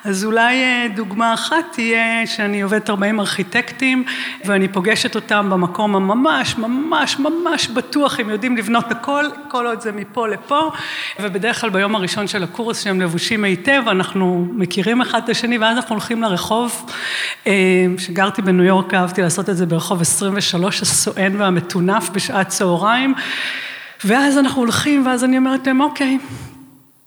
אז 0.04 0.26
אולי 0.26 0.64
אה, 0.64 0.88
דוגמה 0.96 1.34
אחת 1.34 1.67
תהיה 1.72 2.28
שאני 2.28 2.62
עובדת 2.62 2.90
הרבה 2.90 3.08
עם 3.08 3.20
ארכיטקטים 3.20 4.04
ואני 4.46 4.68
פוגשת 4.68 5.16
אותם 5.16 5.50
במקום 5.50 5.96
הממש 5.96 6.58
ממש 6.58 7.20
ממש 7.20 7.68
בטוח, 7.68 8.20
הם 8.20 8.30
יודעים 8.30 8.58
לבנות 8.58 8.92
הכל, 8.92 9.26
כל 9.48 9.68
עוד 9.68 9.82
זה 9.82 9.92
מפה 9.92 10.28
לפה, 10.28 10.72
ובדרך 11.20 11.62
כלל 11.62 11.70
ביום 11.70 11.96
הראשון 11.96 12.28
של 12.28 12.44
הקורס 12.44 12.84
שהם 12.84 13.02
לבושים 13.02 13.44
היטב, 13.44 13.84
אנחנו 13.88 14.48
מכירים 14.52 15.02
אחד 15.02 15.22
את 15.24 15.30
השני 15.30 15.58
ואז 15.58 15.78
אנחנו 15.78 15.96
הולכים 15.96 16.22
לרחוב, 16.22 16.92
כשגרתי 17.98 18.42
בניו 18.42 18.66
יורק 18.66 18.94
אהבתי 18.94 19.22
לעשות 19.22 19.50
את 19.50 19.58
זה 19.58 19.66
ברחוב 19.66 20.02
23 20.02 20.82
הסואן 20.82 21.42
והמטונף 21.42 22.10
בשעת 22.10 22.48
צהריים. 22.48 23.14
ואז 24.06 24.38
אנחנו 24.38 24.62
הולכים, 24.62 25.06
ואז 25.06 25.24
אני 25.24 25.38
אומרת 25.38 25.68
להם, 25.68 25.82
אוקיי, 25.82 26.18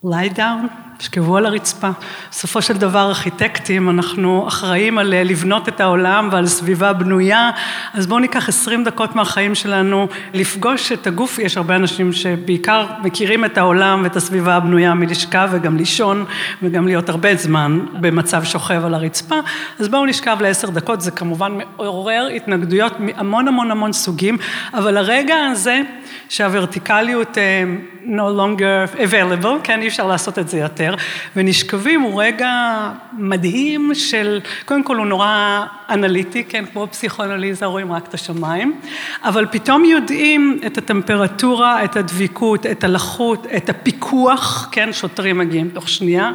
lie 0.05 0.37
down, 0.37 0.90
תשכבו 1.01 1.37
על 1.37 1.47
הרצפה. 1.47 1.91
בסופו 2.31 2.63
של 2.63 2.77
דבר 2.77 3.09
ארכיטקטים, 3.09 3.91
אנחנו 3.91 4.49
אחראים 4.49 4.99
על 4.99 5.15
אה, 5.15 5.25
לבנות 5.25 5.69
את 5.69 5.81
העולם 5.81 6.29
ועל 6.33 6.47
סביבה 6.47 6.93
בנויה, 6.93 7.51
אז 7.95 8.07
בואו 8.07 8.19
ניקח 8.19 8.49
עשרים 8.49 8.85
דקות 8.85 9.17
מהחיים 9.17 9.55
שלנו 9.55 10.09
לפגוש 10.35 10.93
את 10.93 11.07
הגוף, 11.07 11.39
יש 11.39 11.57
הרבה 11.57 11.77
אנשים 11.77 12.13
שבעיקר 12.13 12.87
מכירים 13.03 13.45
את 13.45 13.59
העולם 13.59 14.01
ואת 14.05 14.17
הסביבה 14.17 14.55
הבנויה 14.55 14.95
מלשכב 14.95 15.49
וגם 15.53 15.77
לישון 15.77 16.25
וגם 16.63 16.87
להיות 16.87 17.09
הרבה 17.09 17.35
זמן 17.35 17.81
במצב 17.93 18.45
שוכב 18.45 18.85
על 18.85 18.95
הרצפה, 18.95 19.37
אז 19.79 19.89
בואו 19.89 20.07
נשכב 20.07 20.37
לעשר 20.41 20.71
דקות, 20.71 21.01
זה 21.01 21.11
כמובן 21.11 21.59
מעורר 21.77 22.29
התנגדויות 22.37 23.01
מהמון 23.01 23.49
המון 23.49 23.71
המון 23.71 23.93
סוגים, 23.93 24.39
אבל 24.75 24.97
הרגע 24.97 25.37
הזה 25.37 25.81
שהוורטיקליות 26.29 27.39
אה, 27.39 27.65
no 28.05 28.29
longer 28.39 28.97
available, 28.97 29.61
כן, 29.63 29.83
אי 29.83 29.89
אפשר 29.89 30.07
לעשות 30.07 30.39
את 30.39 30.49
זה 30.49 30.59
יותר, 30.59 30.95
ונשכבים 31.37 32.01
הוא 32.01 32.23
רגע 32.23 32.51
מדהים 33.13 33.91
של, 33.95 34.41
קודם 34.65 34.83
כל 34.83 34.97
הוא 34.97 35.07
נורא 35.07 35.65
אנליטי, 35.91 36.45
כן, 36.45 36.65
כמו 36.73 36.87
פסיכואנליזה 36.91 37.67
רואים 37.67 37.93
רק 37.93 38.07
את 38.09 38.15
השמיים, 38.15 38.81
אבל 39.25 39.47
פתאום 39.51 39.85
יודעים 39.85 40.61
את 40.67 40.79
הטמפרטורה, 40.79 41.85
את 41.85 41.97
הדביקות, 41.97 42.67
את 42.67 42.85
הלחות, 42.85 43.47
את 43.57 43.69
הפיקוח, 43.69 44.69
כן, 44.73 44.93
שוטרים 44.93 45.39
מגיעים 45.39 45.71
תוך 45.71 45.89
שנייה, 45.89 46.31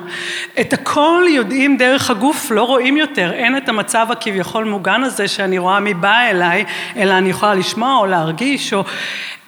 את 0.59 0.73
הכל 0.73 1.23
יודעים 1.29 1.77
דרך 1.77 2.09
הגוף, 2.09 2.51
לא 2.51 2.63
רואים 2.63 2.97
יותר, 2.97 3.31
אין 3.31 3.57
את 3.57 3.69
המצב 3.69 4.07
הכביכול 4.11 4.65
מוגן 4.65 5.03
הזה 5.03 5.27
שאני 5.27 5.57
רואה 5.57 5.79
מי 5.79 5.93
בא 5.93 6.29
אליי, 6.29 6.65
אלא 6.97 7.13
אני 7.17 7.29
יכולה 7.29 7.53
לשמוע 7.53 7.97
או 7.97 8.05
להרגיש, 8.05 8.73
או, 8.73 8.83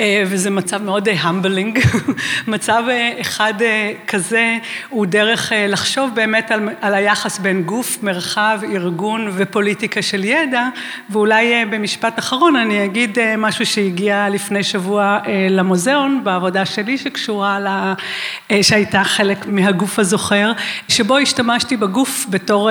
אה, 0.02 0.24
וזה 0.28 0.50
מצב 0.50 0.84
מאוד 0.84 1.08
המבלינג, 1.20 1.80
מצב 2.48 2.84
אה, 2.90 3.14
אחד 3.22 3.54
אה, 3.62 3.92
כזה 4.08 4.58
הוא 4.90 5.06
דרך 5.06 5.52
לחשוב 5.56 6.12
באמת 6.16 6.52
על, 6.52 6.70
על 6.82 6.94
היחס 6.94 7.40
בין 7.40 7.64
גוף, 7.64 8.04
מרחב, 8.04 8.60
ארגון 8.74 9.32
ופוליטיקה 9.34 10.02
של 10.02 10.24
ידע, 10.24 10.68
ואולי 11.10 11.54
אה, 11.54 11.64
במשפט 11.70 12.20
אחרון 12.20 12.56
אני 12.56 12.86
אגיד 12.86 13.20
אה, 13.20 13.38
משהו 13.38 13.66
שהגיע 13.66 14.30
לפני 14.30 14.64
שבוע 14.64 15.20
אה, 15.28 15.48
למוזיאון, 15.50 16.24
בעבודה 16.24 16.66
שלי 16.66 16.98
שקשורה, 16.98 17.60
לה, 17.60 17.94
שהייתה 18.62 19.04
חלק 19.04 19.46
מהגוף 19.48 20.00
הזוכר, 20.00 20.52
שבו 20.88 21.18
השתמשתי 21.18 21.78
בגוף 21.78 22.26
בתור 22.30 22.70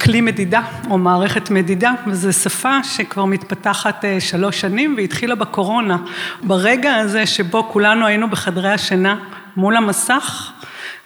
כלי 0.00 0.20
מדידה 0.20 0.62
או 0.90 0.98
מערכת 0.98 1.50
מדידה, 1.50 1.92
וזו 2.06 2.32
שפה 2.32 2.84
שכבר 2.84 3.24
מתפתחת 3.24 4.04
שלוש 4.18 4.60
שנים 4.60 4.94
והתחילה 4.96 5.34
בקורונה, 5.34 5.96
ברגע 6.42 6.94
הזה 6.94 7.26
שבו 7.26 7.68
כולנו 7.68 8.06
היינו 8.06 8.30
בחדרי 8.30 8.71
השינה 8.72 9.16
מול 9.56 9.76
המסך, 9.76 10.52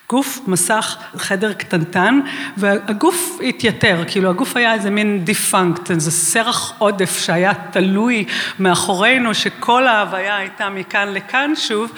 גוף, 0.08 0.40
מסך, 0.46 0.96
חדר 1.16 1.52
קטנטן, 1.52 2.20
והגוף 2.56 3.38
התייתר, 3.48 4.04
כאילו 4.08 4.30
הגוף 4.30 4.56
היה 4.56 4.74
איזה 4.74 4.90
מין 4.90 5.24
דיפנקט, 5.24 5.90
איזה 5.90 6.10
סרח 6.10 6.72
עודף 6.78 7.18
שהיה 7.18 7.52
תלוי 7.70 8.24
מאחורינו, 8.58 9.34
שכל 9.34 9.86
ההוויה 9.86 10.36
הייתה 10.36 10.68
מכאן 10.68 11.08
לכאן 11.12 11.52
שוב, 11.56 11.92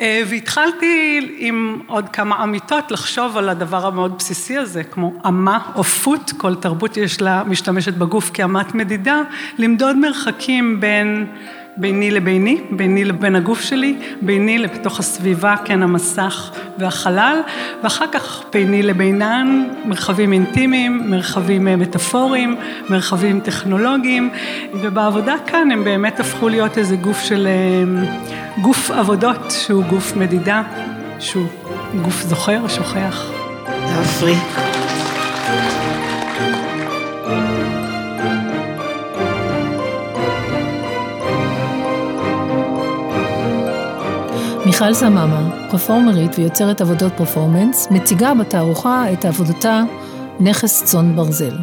אה, 0.00 0.22
והתחלתי 0.26 1.20
עם 1.38 1.80
עוד 1.86 2.08
כמה 2.08 2.42
אמיתות 2.42 2.90
לחשוב 2.90 3.36
על 3.36 3.48
הדבר 3.48 3.86
המאוד 3.86 4.18
בסיסי 4.18 4.58
הזה, 4.58 4.84
כמו 4.84 5.12
אמה 5.26 5.58
או 5.74 5.84
פוט, 5.84 6.32
כל 6.36 6.54
תרבות 6.54 6.96
יש 6.96 7.20
לה, 7.20 7.42
משתמשת 7.46 7.94
בגוף 7.94 8.30
כאמת 8.34 8.74
מדידה, 8.74 9.22
למדוד 9.58 9.96
מרחקים 9.96 10.80
בין 10.80 11.26
ביני 11.80 12.10
לביני, 12.10 12.60
ביני 12.70 13.04
לבין 13.04 13.36
הגוף 13.36 13.60
שלי, 13.60 13.96
ביני 14.22 14.58
לתוך 14.58 14.98
הסביבה, 14.98 15.54
כן, 15.64 15.82
המסך 15.82 16.50
והחלל, 16.78 17.40
ואחר 17.82 18.04
כך 18.12 18.42
ביני 18.52 18.82
לבינן, 18.82 19.68
מרחבים 19.84 20.32
אינטימיים, 20.32 21.10
מרחבים 21.10 21.68
אה, 21.68 21.76
מטאפוריים, 21.76 22.56
מרחבים 22.90 23.40
טכנולוגיים, 23.40 24.30
ובעבודה 24.74 25.34
כאן 25.46 25.70
הם 25.70 25.84
באמת 25.84 26.20
הפכו 26.20 26.48
להיות 26.48 26.78
איזה 26.78 26.96
גוף 26.96 27.20
של, 27.20 27.46
אה, 27.46 28.02
גוף 28.62 28.90
עבודות 28.90 29.50
שהוא 29.50 29.84
גוף 29.84 30.16
מדידה, 30.16 30.62
שהוא 31.18 31.46
גוף 32.02 32.22
זוכר, 32.22 32.68
שוכח. 32.68 33.30
תעפרי. 33.64 34.67
מיכל 44.78 44.94
סממה, 44.94 45.68
פרפורמרית 45.70 46.38
ויוצרת 46.38 46.80
עבודות 46.80 47.12
פרפורמנס, 47.16 47.88
מציגה 47.90 48.34
בתערוכה 48.34 49.12
את 49.12 49.24
עבודתה 49.24 49.82
נכס 50.40 50.84
צאן 50.84 51.16
ברזל. 51.16 51.58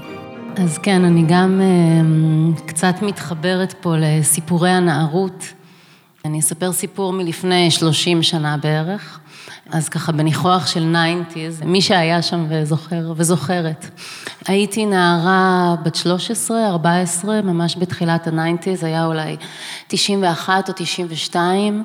אז 0.55 0.77
כן, 0.77 1.05
אני 1.05 1.23
גם 1.27 1.61
uh, 1.61 2.61
קצת 2.61 2.95
מתחברת 3.01 3.73
פה 3.81 3.95
לסיפורי 3.97 4.69
הנערות. 4.69 5.43
אני 6.25 6.39
אספר 6.39 6.71
סיפור 6.71 7.13
מלפני 7.13 7.71
30 7.71 8.23
שנה 8.23 8.57
בערך, 8.57 9.19
אז 9.71 9.89
ככה 9.89 10.11
בניחוח 10.11 10.67
של 10.67 10.95
90's, 10.95 11.65
מי 11.65 11.81
שהיה 11.81 12.21
שם 12.21 12.45
וזוכר 12.49 13.13
וזוכרת. 13.15 13.85
הייתי 14.47 14.85
נערה 14.85 15.75
בת 15.83 15.95
13, 15.95 16.67
14, 16.67 17.41
ממש 17.41 17.77
בתחילת 17.77 18.27
ה-90's, 18.27 18.85
היה 18.85 19.05
אולי 19.05 19.35
91 19.87 20.69
או 20.69 20.73
92. 20.77 21.83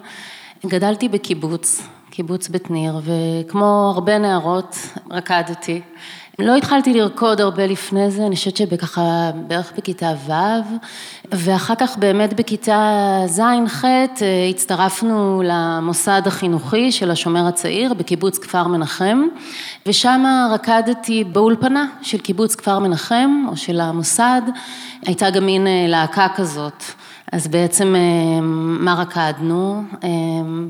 גדלתי 0.66 1.08
בקיבוץ, 1.08 1.82
קיבוץ 2.10 2.48
בית 2.48 2.70
ניר, 2.70 3.00
וכמו 3.04 3.92
הרבה 3.94 4.18
נערות 4.18 4.76
רקדתי. 5.10 5.80
לא 6.38 6.56
התחלתי 6.56 6.94
לרקוד 6.94 7.40
הרבה 7.40 7.66
לפני 7.66 8.10
זה, 8.10 8.26
אני 8.26 8.36
חושבת 8.36 8.56
שבככה 8.56 9.30
בערך 9.46 9.72
בכיתה 9.76 10.12
ו', 10.26 10.32
ואחר 11.32 11.74
כך 11.74 11.98
באמת 11.98 12.34
בכיתה 12.34 13.22
ז'-ח' 13.26 13.84
הצטרפנו 14.50 15.42
למוסד 15.44 16.22
החינוכי 16.26 16.92
של 16.92 17.10
השומר 17.10 17.46
הצעיר 17.46 17.94
בקיבוץ 17.94 18.38
כפר 18.38 18.66
מנחם, 18.66 19.22
ושם 19.86 20.24
רקדתי 20.52 21.24
באולפנה 21.24 21.86
של 22.02 22.18
קיבוץ 22.18 22.54
כפר 22.54 22.78
מנחם, 22.78 23.44
או 23.48 23.56
של 23.56 23.80
המוסד, 23.80 24.42
הייתה 25.06 25.30
גם 25.30 25.46
מין 25.46 25.66
להקה 25.88 26.26
כזאת. 26.36 26.84
אז 27.32 27.48
בעצם 27.48 27.94
אה, 27.96 28.40
מה 28.80 28.94
רקדנו? 28.94 29.82
אה, 30.04 30.08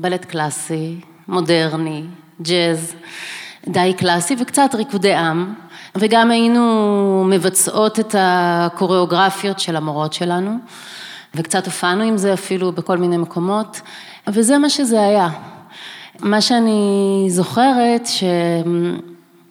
בלט 0.01 0.25
קלאסי, 0.25 0.95
מודרני, 1.27 2.03
ג'אז, 2.41 2.93
די 3.67 3.93
קלאסי 3.97 4.35
וקצת 4.39 4.75
ריקודי 4.75 5.13
עם, 5.13 5.53
וגם 5.95 6.31
היינו 6.31 7.25
מבצעות 7.29 7.99
את 7.99 8.15
הקוריאוגרפיות 8.19 9.59
של 9.59 9.75
המורות 9.75 10.13
שלנו, 10.13 10.57
וקצת 11.35 11.65
הופענו 11.65 12.03
עם 12.03 12.17
זה 12.17 12.33
אפילו 12.33 12.71
בכל 12.71 12.97
מיני 12.97 13.17
מקומות, 13.17 13.81
וזה 14.27 14.57
מה 14.57 14.69
שזה 14.69 15.01
היה. 15.01 15.29
מה 16.19 16.41
שאני 16.41 17.25
זוכרת, 17.29 18.05
ש... 18.05 18.23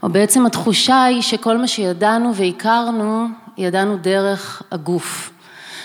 או 0.03 0.09
בעצם 0.09 0.47
התחושה 0.47 1.05
היא 1.05 1.23
שכל 1.23 1.59
מה 1.59 1.67
שידענו 1.67 2.35
והכרנו, 2.35 3.27
ידענו 3.59 3.97
דרך 3.97 4.63
הגוף. 4.73 5.40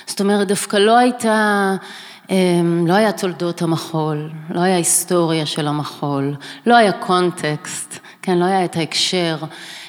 זאת 0.07 0.21
אומרת, 0.21 0.47
דווקא 0.47 0.77
לא 0.77 0.97
הייתה, 0.97 1.75
אמ, 2.29 2.87
לא 2.87 2.93
היה 2.93 3.11
תולדות 3.11 3.61
המחול, 3.61 4.31
לא 4.49 4.59
היה 4.59 4.77
היסטוריה 4.77 5.45
של 5.45 5.67
המחול, 5.67 6.35
לא 6.65 6.75
היה 6.75 6.91
קונטקסט, 6.91 7.99
כן, 8.21 8.37
לא 8.37 8.45
היה 8.45 8.65
את 8.65 8.75
ההקשר, 8.75 9.37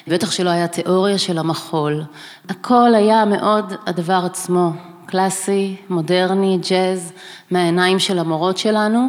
בטח 0.07 0.31
שלא 0.31 0.49
היה 0.49 0.67
תיאוריה 0.67 1.17
של 1.17 1.37
המחול. 1.37 2.03
הכל 2.49 2.95
היה 2.95 3.25
מאוד 3.25 3.73
הדבר 3.85 4.21
עצמו, 4.25 4.71
קלאסי, 5.05 5.75
מודרני, 5.89 6.59
ג'אז, 6.69 7.13
מהעיניים 7.51 7.99
של 7.99 8.19
המורות 8.19 8.57
שלנו, 8.57 9.07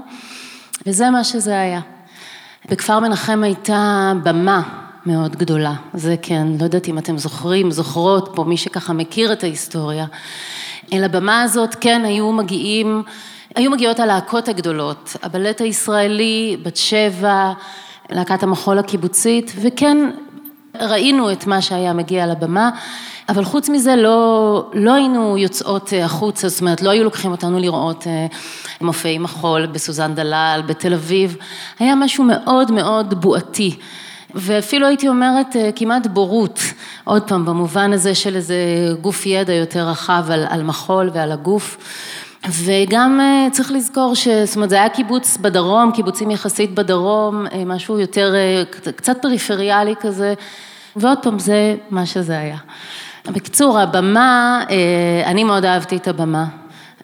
וזה 0.87 1.11
מה 1.11 1.25
שזה 1.25 1.61
היה. 1.61 1.81
בכפר 2.71 3.01
מנחם 3.01 3.42
הייתה 3.42 4.12
במה 4.23 4.62
מאוד 5.07 5.37
גדולה, 5.37 5.75
זה 5.94 6.16
כן, 6.23 6.47
לא 6.59 6.64
יודעת 6.64 6.88
אם 6.88 6.99
אתם 6.99 7.18
זוכרים, 7.18 7.71
זוכרות 7.71 8.31
פה, 8.35 8.44
מי 8.44 8.57
שככה 8.57 8.92
מכיר 8.92 9.33
את 9.33 9.42
ההיסטוריה. 9.42 10.07
אל 10.92 11.05
הבמה 11.05 11.42
הזאת 11.42 11.74
כן 11.74 12.03
היו 12.05 12.33
מגיעים, 12.33 13.03
היו 13.55 13.70
מגיעות 13.70 14.01
הלהקות 14.01 14.48
הגדולות, 14.48 15.16
הבלט 15.22 15.61
הישראלי, 15.61 16.57
בת 16.62 16.77
שבע, 16.77 17.53
להקת 18.11 18.42
המחול 18.42 18.79
הקיבוצית, 18.79 19.53
וכן 19.62 20.11
ראינו 20.81 21.33
את 21.33 21.46
מה 21.46 21.62
שהיה 21.62 21.92
מגיע 21.92 22.27
לבמה, 22.27 22.70
אבל 23.29 23.44
חוץ 23.44 23.68
מזה 23.68 23.96
לא, 23.96 24.70
לא 24.74 24.94
היינו 24.94 25.38
יוצאות 25.38 25.92
אה, 25.92 26.05
החוצה, 26.05 26.48
זאת 26.48 26.61
אומרת 26.61 26.83
לא 26.83 26.90
היו 26.90 27.05
לוקחים 27.05 27.31
אותנו 27.31 27.59
לראות 27.59 28.07
אה, 28.07 28.27
מופעי 28.81 29.18
מחול 29.18 29.66
בסוזן 29.66 30.14
דלל, 30.14 30.62
בתל 30.66 30.94
אביב, 30.94 31.37
היה 31.79 31.94
משהו 31.94 32.24
מאוד 32.24 32.72
מאוד 32.72 33.20
בועתי. 33.20 33.77
ואפילו 34.34 34.86
הייתי 34.86 35.08
אומרת 35.08 35.56
אה, 35.56 35.70
כמעט 35.76 36.06
בורות, 36.06 36.60
עוד 37.04 37.22
פעם, 37.22 37.46
במובן 37.46 37.92
הזה 37.92 38.14
של 38.14 38.36
איזה 38.36 38.54
גוף 39.00 39.26
ידע 39.26 39.52
יותר 39.52 39.88
רחב 39.88 40.24
על, 40.30 40.44
על 40.48 40.62
מחול 40.62 41.10
ועל 41.14 41.32
הגוף. 41.32 41.76
וגם 42.50 43.20
צריך 43.52 43.72
לזכור 43.72 44.14
ש... 44.14 44.28
זאת 44.28 44.56
אומרת, 44.56 44.70
זה 44.70 44.76
היה 44.76 44.88
קיבוץ 44.88 45.36
בדרום, 45.36 45.92
קיבוצים 45.92 46.30
יחסית 46.30 46.74
בדרום, 46.74 47.46
משהו 47.66 48.00
יותר, 48.00 48.34
קצת 48.96 49.16
פריפריאלי 49.22 49.94
כזה, 50.00 50.34
ועוד 50.96 51.18
פעם, 51.22 51.38
זה 51.38 51.76
מה 51.90 52.06
שזה 52.06 52.38
היה. 52.38 52.56
בקיצור, 53.26 53.78
הבמה, 53.78 54.64
אה, 54.70 55.30
אני 55.30 55.44
מאוד 55.44 55.64
אהבתי 55.64 55.96
את 55.96 56.08
הבמה. 56.08 56.44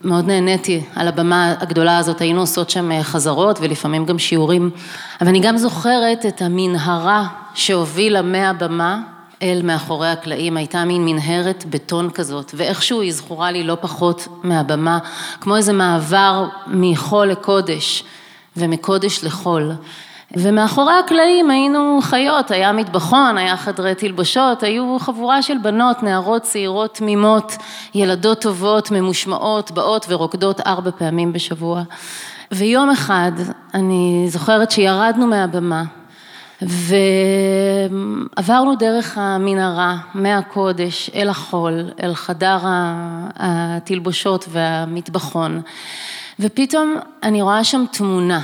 מאוד 0.04 0.26
נהניתי 0.26 0.84
על 0.94 1.08
הבמה 1.08 1.54
הגדולה 1.60 1.98
הזאת, 1.98 2.20
היינו 2.20 2.40
עושות 2.40 2.70
שם 2.70 2.92
אה, 2.92 3.02
חזרות 3.02 3.58
ולפעמים 3.60 4.06
גם 4.06 4.18
שיעורים, 4.18 4.70
אבל 5.20 5.28
אני 5.28 5.40
גם 5.40 5.56
זוכרת 5.56 6.26
את 6.26 6.42
המנהרה 6.42 7.26
שהובילה 7.54 8.22
מהבמה 8.22 9.00
אל 9.42 9.60
מאחורי 9.64 10.08
הקלעים, 10.08 10.56
הייתה 10.56 10.84
מין 10.84 11.04
מנהרת 11.04 11.64
בטון 11.70 12.10
כזאת, 12.10 12.54
ואיכשהו 12.56 13.00
היא 13.00 13.12
זכורה 13.12 13.50
לי 13.50 13.64
לא 13.64 13.76
פחות 13.80 14.28
מהבמה, 14.42 14.98
כמו 15.40 15.56
איזה 15.56 15.72
מעבר 15.72 16.46
מחול 16.66 17.26
לקודש 17.26 18.04
ומקודש 18.56 19.24
לחול. 19.24 19.72
ומאחורי 20.36 20.94
הקלעים 21.04 21.50
היינו 21.50 21.98
חיות, 22.02 22.50
היה 22.50 22.72
מטבחון, 22.72 23.38
היה 23.38 23.56
חדרי 23.56 23.94
תלבושות, 23.94 24.62
היו 24.62 24.96
חבורה 25.00 25.42
של 25.42 25.58
בנות, 25.58 26.02
נערות 26.02 26.42
צעירות 26.42 26.94
תמימות, 26.94 27.56
ילדות 27.94 28.40
טובות, 28.40 28.90
ממושמעות, 28.90 29.70
באות 29.70 30.06
ורוקדות 30.08 30.60
ארבע 30.60 30.90
פעמים 30.90 31.32
בשבוע. 31.32 31.82
ויום 32.52 32.90
אחד, 32.90 33.32
אני 33.74 34.26
זוכרת 34.28 34.70
שירדנו 34.70 35.26
מהבמה 35.26 35.84
ועברנו 38.36 38.74
דרך 38.74 39.18
המנהרה, 39.18 39.96
מהקודש, 40.14 41.10
אל 41.14 41.28
החול, 41.28 41.90
אל 42.02 42.14
חדר 42.14 42.58
התלבושות 43.36 44.44
והמטבחון, 44.48 45.60
ופתאום 46.40 46.96
אני 47.22 47.42
רואה 47.42 47.64
שם 47.64 47.84
תמונה. 47.92 48.40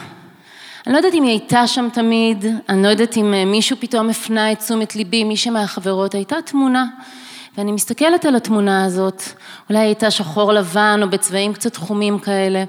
אני 0.90 0.94
לא 0.94 0.98
יודעת 0.98 1.14
אם 1.14 1.22
היא 1.22 1.30
הייתה 1.30 1.66
שם 1.66 1.88
תמיד, 1.92 2.44
אני 2.68 2.82
לא 2.82 2.88
יודעת 2.88 3.16
אם 3.16 3.34
אה, 3.34 3.44
מישהו 3.44 3.76
פתאום 3.80 4.10
הפנה 4.10 4.52
את 4.52 4.58
תשומת 4.58 4.96
ליבי, 4.96 5.24
מישהו 5.24 5.52
מהחברות, 5.52 6.14
הייתה 6.14 6.36
תמונה. 6.46 6.86
ואני 7.58 7.72
מסתכלת 7.72 8.24
על 8.24 8.36
התמונה 8.36 8.84
הזאת, 8.84 9.22
אולי 9.68 9.78
הייתה 9.78 10.10
שחור 10.10 10.52
לבן 10.52 11.00
או 11.02 11.10
בצבעים 11.10 11.52
קצת 11.52 11.76
חומים 11.76 12.18
כאלה, 12.18 12.64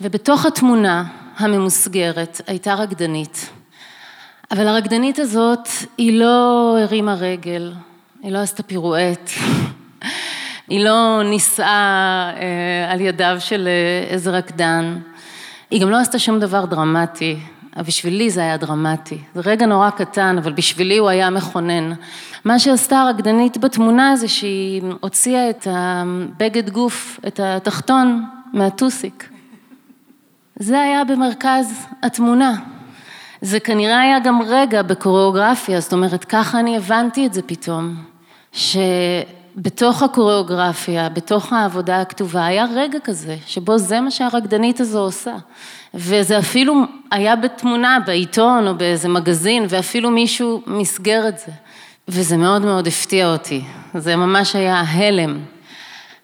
ובתוך 0.00 0.46
התמונה 0.46 1.04
הממוסגרת 1.38 2.40
הייתה 2.46 2.74
רקדנית. 2.74 3.50
אבל 4.50 4.68
הרקדנית 4.68 5.18
הזאת, 5.18 5.68
היא 5.98 6.20
לא 6.20 6.76
הרימה 6.80 7.14
רגל, 7.14 7.72
היא 8.22 8.32
לא 8.32 8.38
עשתה 8.38 8.62
פירואט, 8.62 9.30
היא 10.68 10.84
לא 10.84 11.22
נישאה 11.24 12.30
אה, 12.36 12.92
על 12.92 13.00
ידיו 13.00 13.36
של 13.40 13.68
אה, 13.68 14.12
איזה 14.12 14.30
רקדן. 14.30 14.98
היא 15.70 15.82
גם 15.82 15.90
לא 15.90 15.96
עשתה 15.96 16.18
שום 16.18 16.40
דבר 16.40 16.64
דרמטי, 16.64 17.36
בשבילי 17.76 18.30
זה 18.30 18.40
היה 18.40 18.56
דרמטי. 18.56 19.18
זה 19.34 19.40
רגע 19.44 19.66
נורא 19.66 19.90
קטן, 19.90 20.38
אבל 20.38 20.52
בשבילי 20.52 20.98
הוא 20.98 21.08
היה 21.08 21.30
מכונן. 21.30 21.92
מה 22.44 22.58
שעשתה 22.58 23.00
הרקדנית 23.00 23.58
בתמונה 23.58 24.16
זה 24.16 24.28
שהיא 24.28 24.82
הוציאה 25.00 25.50
את 25.50 25.66
הבגד 25.70 26.70
גוף, 26.70 27.20
את 27.26 27.40
התחתון, 27.40 28.24
מהטוסיק. 28.52 29.28
זה 30.56 30.80
היה 30.80 31.04
במרכז 31.04 31.86
התמונה. 32.02 32.54
זה 33.40 33.60
כנראה 33.60 34.00
היה 34.00 34.18
גם 34.18 34.42
רגע 34.42 34.82
בקוריאוגרפיה, 34.82 35.80
זאת 35.80 35.92
אומרת, 35.92 36.24
ככה 36.24 36.60
אני 36.60 36.76
הבנתי 36.76 37.26
את 37.26 37.34
זה 37.34 37.42
פתאום. 37.42 37.94
ש... 38.52 38.76
בתוך 39.56 40.02
הקוריאוגרפיה, 40.02 41.08
בתוך 41.08 41.52
העבודה 41.52 42.00
הכתובה, 42.00 42.46
היה 42.46 42.66
רגע 42.74 42.98
כזה, 43.04 43.36
שבו 43.46 43.78
זה 43.78 44.00
מה 44.00 44.10
שהרקדנית 44.10 44.80
הזו 44.80 44.98
עושה. 44.98 45.34
וזה 45.94 46.38
אפילו 46.38 46.74
היה 47.10 47.36
בתמונה, 47.36 47.98
בעיתון 48.06 48.66
או 48.68 48.74
באיזה 48.74 49.08
מגזין, 49.08 49.66
ואפילו 49.68 50.10
מישהו 50.10 50.62
מסגר 50.66 51.28
את 51.28 51.38
זה. 51.38 51.52
וזה 52.08 52.36
מאוד 52.36 52.62
מאוד 52.62 52.86
הפתיע 52.86 53.32
אותי, 53.32 53.64
זה 53.94 54.16
ממש 54.16 54.56
היה 54.56 54.80
הלם. 54.80 55.40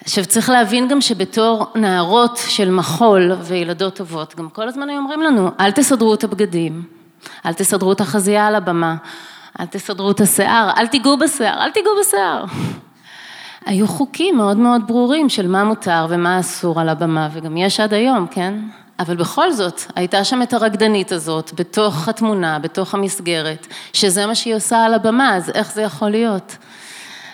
עכשיו 0.04 0.26
צריך 0.26 0.50
להבין 0.50 0.88
גם 0.88 1.00
שבתור 1.00 1.66
נערות 1.74 2.40
של 2.48 2.70
מחול 2.70 3.32
וילדות 3.42 3.96
טובות, 3.96 4.34
גם 4.34 4.48
כל 4.48 4.68
הזמן 4.68 4.88
היו 4.88 4.98
אומרים 4.98 5.22
לנו, 5.22 5.50
אל 5.60 5.70
תסדרו 5.70 6.14
את 6.14 6.24
הבגדים, 6.24 6.82
אל 7.46 7.52
תסדרו 7.52 7.92
את 7.92 8.00
החזייה 8.00 8.46
על 8.46 8.54
הבמה, 8.54 8.96
אל 9.60 9.66
תסדרו 9.66 10.10
את 10.10 10.20
השיער, 10.20 10.70
אל 10.76 10.86
תיגעו 10.86 11.16
בשיער, 11.16 11.64
אל 11.64 11.70
תיגעו 11.70 11.92
בשיער. 12.00 12.44
היו 13.66 13.88
חוקים 13.88 14.36
מאוד 14.36 14.56
מאוד 14.56 14.82
ברורים 14.86 15.28
של 15.28 15.48
מה 15.48 15.64
מותר 15.64 16.06
ומה 16.08 16.40
אסור 16.40 16.80
על 16.80 16.88
הבמה, 16.88 17.28
וגם 17.32 17.56
יש 17.56 17.80
עד 17.80 17.94
היום, 17.94 18.26
כן? 18.30 18.54
אבל 18.98 19.16
בכל 19.16 19.52
זאת, 19.52 19.80
הייתה 19.96 20.24
שם 20.24 20.42
את 20.42 20.52
הרקדנית 20.52 21.12
הזאת, 21.12 21.52
בתוך 21.54 22.08
התמונה, 22.08 22.58
בתוך 22.58 22.94
המסגרת, 22.94 23.66
שזה 23.92 24.26
מה 24.26 24.34
שהיא 24.34 24.54
עושה 24.54 24.84
על 24.84 24.94
הבמה, 24.94 25.36
אז 25.36 25.50
איך 25.54 25.72
זה 25.72 25.82
יכול 25.82 26.10
להיות? 26.10 26.56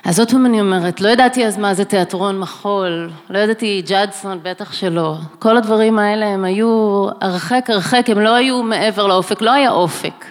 אז 0.05 0.19
עוד 0.19 0.31
פעם 0.31 0.47
אני 0.47 0.61
אומרת, 0.61 1.01
לא 1.01 1.09
ידעתי 1.09 1.47
אז 1.47 1.59
מה 1.59 1.75
זה 1.75 1.85
תיאטרון 1.85 2.39
מחול, 2.39 3.11
לא 3.31 3.39
ידעתי 3.39 3.83
ג'אדסון, 3.87 4.39
בטח 4.43 4.73
שלא. 4.73 5.17
כל 5.39 5.57
הדברים 5.57 5.99
האלה 5.99 6.27
הם 6.27 6.45
היו 6.45 7.07
הרחק 7.21 7.71
הרחק, 7.71 8.11
הם 8.11 8.19
לא 8.19 8.35
היו 8.35 8.63
מעבר 8.63 9.07
לאופק, 9.07 9.43
לא 9.43 9.51
היה 9.51 9.71
אופק. 9.71 10.25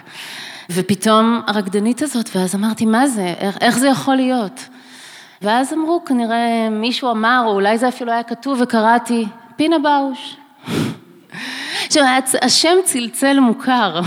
ופתאום 0.70 1.42
הרקדנית 1.46 2.02
הזאת, 2.02 2.30
ואז 2.34 2.54
אמרתי, 2.54 2.86
מה 2.86 3.06
זה, 3.06 3.34
איך, 3.38 3.58
איך 3.60 3.78
זה 3.78 3.88
יכול 3.88 4.16
להיות? 4.16 4.68
ואז 5.42 5.72
אמרו, 5.72 6.04
כנראה 6.04 6.68
מישהו 6.70 7.10
אמר, 7.10 7.42
או 7.46 7.52
אולי 7.52 7.78
זה 7.78 7.88
אפילו 7.88 8.12
היה 8.12 8.22
כתוב, 8.22 8.58
וקראתי, 8.60 9.26
פינה 9.56 9.76
באוש. 9.78 10.36
עכשיו, 11.86 12.04
השם 12.42 12.74
צלצל 12.84 13.40
מוכר. 13.40 14.00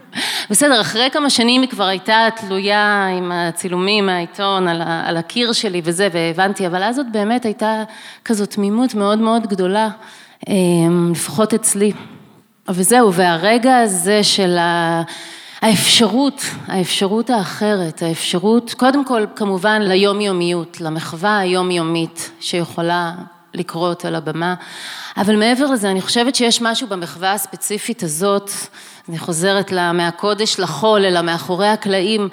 בסדר, 0.50 0.80
אחרי 0.80 1.10
כמה 1.10 1.30
שנים 1.30 1.60
היא 1.60 1.70
כבר 1.70 1.84
הייתה 1.84 2.28
תלויה 2.36 3.06
עם 3.06 3.32
הצילומים 3.32 4.06
מהעיתון 4.06 4.68
על, 4.68 4.82
על 5.06 5.16
הקיר 5.16 5.52
שלי 5.52 5.80
וזה, 5.84 6.08
והבנתי, 6.12 6.66
אבל 6.66 6.82
אז 6.82 6.96
זאת 6.96 7.06
באמת 7.12 7.44
הייתה 7.44 7.82
כזאת 8.24 8.50
תמימות 8.50 8.94
מאוד 8.94 9.18
מאוד 9.18 9.46
גדולה, 9.46 9.88
אמ, 10.48 11.12
לפחות 11.12 11.54
אצלי. 11.54 11.92
וזהו, 12.68 13.12
והרגע 13.14 13.78
הזה 13.78 14.24
של 14.24 14.58
ה... 14.58 15.02
האפשרות, 15.60 16.42
האפשרות 16.66 17.30
האחרת, 17.30 18.02
האפשרות, 18.02 18.74
קודם 18.74 19.04
כל 19.04 19.24
כמובן 19.36 19.82
ליומיומיות, 19.82 20.80
למחווה 20.80 21.38
היומיומית 21.38 22.30
שיכולה 22.40 23.12
לקרות 23.54 24.04
על 24.04 24.14
הבמה, 24.14 24.54
אבל 25.16 25.36
מעבר 25.36 25.66
לזה 25.66 25.90
אני 25.90 26.00
חושבת 26.00 26.34
שיש 26.34 26.62
משהו 26.62 26.88
במחווה 26.88 27.32
הספציפית 27.32 28.02
הזאת, 28.02 28.50
אני 29.08 29.18
חוזרת 29.18 29.72
לה, 29.72 29.92
מהקודש 29.92 30.60
לחול, 30.60 31.04
אלא 31.04 31.22
מאחורי 31.22 31.68
הקלעים, 31.68 32.28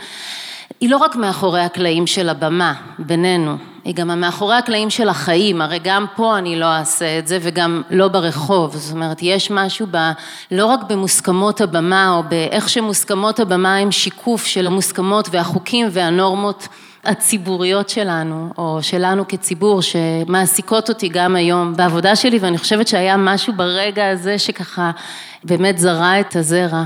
היא 0.80 0.90
לא 0.90 0.98
רק 0.98 1.16
מאחורי 1.16 1.62
הקלעים 1.62 2.08
של 2.08 2.30
הבמה, 2.30 2.74
בינינו, 3.00 3.58
היא 3.86 3.96
גם 3.96 4.22
מאחורי 4.22 4.56
הקלעים 4.56 4.90
של 4.90 5.10
החיים, 5.10 5.62
הרי 5.62 5.80
גם 5.84 6.06
פה 6.16 6.38
אני 6.38 6.60
לא 6.60 6.66
אעשה 6.66 7.20
את 7.20 7.28
זה 7.28 7.38
וגם 7.42 7.82
לא 7.90 8.08
ברחוב, 8.08 8.76
זאת 8.76 8.94
אומרת 8.94 9.18
יש 9.22 9.52
משהו 9.52 9.88
ב, 9.92 10.12
לא 10.52 10.66
רק 10.66 10.84
במוסכמות 10.84 11.62
הבמה 11.62 12.16
או 12.16 12.24
באיך 12.24 12.70
שמוסכמות 12.70 13.40
הבמה 13.40 13.76
הם 13.76 13.92
שיקוף 13.92 14.46
של 14.46 14.68
המוסכמות 14.68 15.28
והחוקים 15.32 15.88
והנורמות 15.92 16.68
הציבוריות 17.04 17.90
שלנו, 17.90 18.50
או 18.58 18.80
שלנו 18.82 19.28
כציבור, 19.28 19.82
שמעסיקות 19.82 20.90
אותי 20.90 21.10
גם 21.10 21.36
היום 21.36 21.76
בעבודה 21.76 22.16
שלי, 22.16 22.40
ואני 22.40 22.58
חושבת 22.58 22.88
שהיה 22.88 23.18
משהו 23.18 23.54
ברגע 23.54 24.10
הזה 24.10 24.40
שככה 24.40 24.92
באמת 25.44 25.78
זרע 25.78 26.20
את 26.20 26.36
הזרע. 26.36 26.84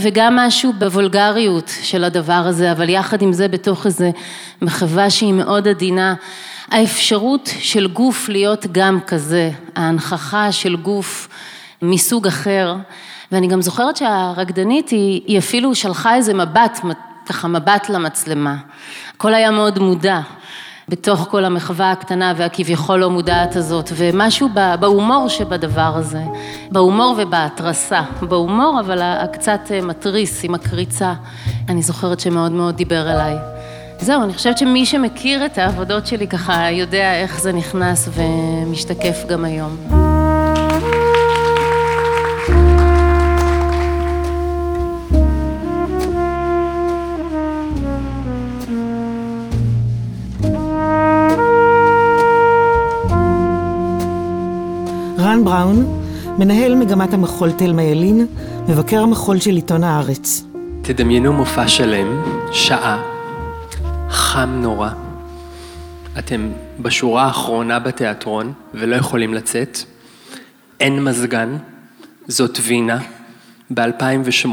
וגם 0.00 0.36
משהו 0.36 0.72
בוולגריות 0.78 1.72
של 1.82 2.04
הדבר 2.04 2.32
הזה, 2.32 2.72
אבל 2.72 2.88
יחד 2.88 3.22
עם 3.22 3.32
זה 3.32 3.48
בתוך 3.48 3.86
איזה 3.86 4.10
מחווה 4.62 5.10
שהיא 5.10 5.32
מאוד 5.32 5.68
עדינה. 5.68 6.14
האפשרות 6.70 7.50
של 7.58 7.86
גוף 7.86 8.28
להיות 8.28 8.66
גם 8.72 9.00
כזה, 9.00 9.50
ההנכחה 9.76 10.52
של 10.52 10.76
גוף 10.76 11.28
מסוג 11.82 12.26
אחר, 12.26 12.76
ואני 13.32 13.46
גם 13.46 13.62
זוכרת 13.62 13.96
שהרקדנית 13.96 14.88
היא, 14.88 15.22
היא 15.26 15.38
אפילו 15.38 15.74
שלחה 15.74 16.14
איזה 16.14 16.34
מבט, 16.34 16.80
ככה 17.26 17.48
מבט 17.48 17.88
למצלמה. 17.88 18.56
הכל 19.16 19.34
היה 19.34 19.50
מאוד 19.50 19.78
מודע. 19.78 20.20
בתוך 20.88 21.26
כל 21.30 21.44
המחווה 21.44 21.92
הקטנה 21.92 22.32
והכביכול 22.36 22.98
לא 22.98 23.10
מודעת 23.10 23.56
הזאת, 23.56 23.90
ומשהו 23.96 24.48
בהומור 24.80 25.28
שבדבר 25.28 25.92
הזה, 25.96 26.22
בהומור 26.70 27.14
ובהתרסה, 27.18 28.02
בהומור 28.22 28.80
אבל 28.80 29.02
הקצת 29.02 29.60
מתריס 29.82 30.44
עם 30.44 30.54
הקריצה, 30.54 31.14
אני 31.68 31.82
זוכרת 31.82 32.20
שמאוד 32.20 32.52
מאוד 32.52 32.76
דיבר 32.76 33.12
אליי. 33.12 33.34
זהו, 34.00 34.22
אני 34.22 34.34
חושבת 34.34 34.58
שמי 34.58 34.86
שמכיר 34.86 35.46
את 35.46 35.58
העבודות 35.58 36.06
שלי 36.06 36.28
ככה 36.28 36.70
יודע 36.70 37.14
איך 37.14 37.40
זה 37.40 37.52
נכנס 37.52 38.08
ומשתקף 38.14 39.24
גם 39.28 39.44
היום. 39.44 40.05
רן 55.26 55.44
בראון, 55.44 56.02
מנהל 56.38 56.74
מגמת 56.74 57.14
המחול 57.14 57.52
תלמה 57.52 57.82
ילין, 57.82 58.26
מבקר 58.68 59.02
המחול 59.02 59.40
של 59.40 59.50
עיתון 59.50 59.84
הארץ. 59.84 60.44
תדמיינו 60.82 61.32
מופע 61.32 61.68
שלם, 61.68 62.22
שעה, 62.52 63.02
חם 64.10 64.58
נורא. 64.62 64.90
אתם 66.18 66.50
בשורה 66.80 67.24
האחרונה 67.24 67.78
בתיאטרון 67.78 68.52
ולא 68.74 68.96
יכולים 68.96 69.34
לצאת. 69.34 69.78
אין 70.80 71.04
מזגן, 71.04 71.56
זאת 72.28 72.58
וינה, 72.62 72.98
ב-2008, 73.74 74.48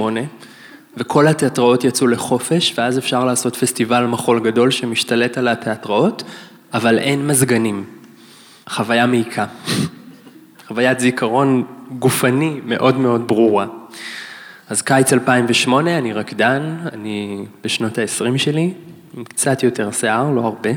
וכל 0.98 1.28
התיאטראות 1.28 1.84
יצאו 1.84 2.08
לחופש, 2.08 2.74
ואז 2.78 2.98
אפשר 2.98 3.26
לעשות 3.26 3.56
פסטיבל 3.56 4.06
מחול 4.06 4.40
גדול 4.40 4.72
שמשתלט 4.72 5.38
על 5.38 5.48
התיאטראות, 5.48 6.24
אבל 6.74 7.00
אין 7.00 7.28
מזגנים. 7.28 7.84
חוויה 8.70 9.06
מעיקה. 9.06 9.46
חוויית 10.68 11.00
זיכרון 11.00 11.64
גופני 12.00 12.60
מאוד 12.66 12.98
מאוד 12.98 13.28
ברורה. 13.28 13.66
אז 14.70 14.82
קיץ 14.82 15.14
2008, 15.14 15.98
אני 15.98 16.14
רקדן, 16.14 16.76
אני 16.94 17.46
בשנות 17.64 17.98
ה-20 17.98 18.38
שלי, 18.38 18.74
עם 19.18 19.24
קצת 19.24 19.64
יותר 19.64 19.92
שיער, 19.92 20.32
לא 20.32 20.42
הרבה, 20.42 20.70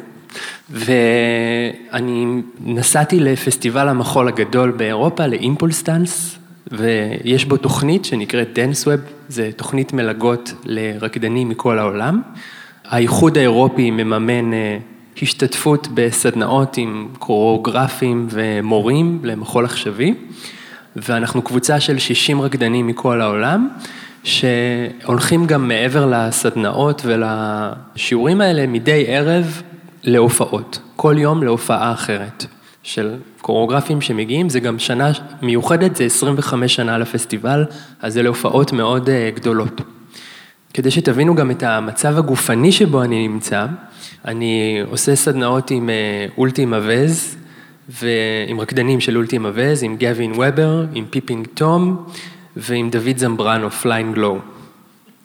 ואני 0.71 2.43
נסעתי 2.61 3.21
לפסטיבל 3.21 3.89
המחול 3.89 4.29
הגדול 4.29 4.71
באירופה, 4.71 5.27
לאימפולס 5.27 5.83
דאנס, 5.83 6.39
ויש 6.73 7.45
בו 7.45 7.57
תוכנית 7.57 8.05
שנקראת 8.05 8.49
דנסווב, 8.53 9.01
זה 9.29 9.51
תוכנית 9.57 9.93
מלגות 9.93 10.53
לרקדנים 10.65 11.49
מכל 11.49 11.79
העולם. 11.79 12.23
האיחוד 12.85 13.39
האירופי 13.39 13.91
מממן 13.91 14.53
אה, 14.53 14.79
השתתפות 15.23 15.89
בסדנאות 15.95 16.77
עם 16.77 17.09
קוריאוגרפים 17.19 18.27
ומורים 18.31 19.21
למחול 19.23 19.65
עכשווי, 19.65 20.15
ואנחנו 20.97 21.43
קבוצה 21.43 21.81
של 21.81 21.99
60 21.99 22.41
רקדנים 22.41 22.87
מכל 22.87 23.21
העולם, 23.21 23.69
שהולכים 24.25 25.47
גם 25.47 25.69
מעבר 25.69 26.07
לסדנאות 26.07 27.03
ולשיעורים 27.05 28.41
האלה 28.41 28.67
מדי 28.67 29.05
ערב 29.07 29.63
להופעות, 30.05 30.79
כל 30.97 31.15
יום 31.19 31.43
להופעה 31.43 31.93
אחרת 31.93 32.47
של 32.83 33.15
קוריאוגרפים 33.41 34.01
שמגיעים, 34.01 34.49
זה 34.49 34.61
גם 34.61 34.79
שנה 34.79 35.11
מיוחדת, 35.43 35.97
זה 35.97 36.05
25 36.05 36.75
שנה 36.75 36.99
לפסטיבל, 36.99 37.65
אז 38.03 38.13
זה 38.13 38.23
להופעות 38.23 38.73
מאוד 38.73 39.09
אה, 39.09 39.31
גדולות. 39.35 39.81
כדי 40.77 40.91
שתבינו 40.91 41.35
גם 41.35 41.51
את 41.51 41.63
המצב 41.63 42.19
הגופני 42.19 42.73
שבו 42.73 43.03
אני 43.03 43.29
נמצא, 43.29 43.67
אני 44.25 44.81
עושה 44.91 45.17
סדנאות 45.17 45.71
עם 45.71 45.91
אה, 45.91 46.27
Ultima 46.39 46.65
Vez, 46.65 47.37
ועם 47.89 48.61
רקדנים 48.61 49.01
של 49.01 49.17
Ultima 49.17 49.39
Vez, 49.39 49.83
עם 49.83 49.97
גווין 49.97 50.33
וובר, 50.33 50.85
עם 50.95 51.05
Peeping 51.11 51.47
Tom 51.55 52.07
ועם 52.57 52.91
דוד 52.91 53.17
זמברנו, 53.17 53.71
Flying 53.71 54.15
Low. 54.15 54.39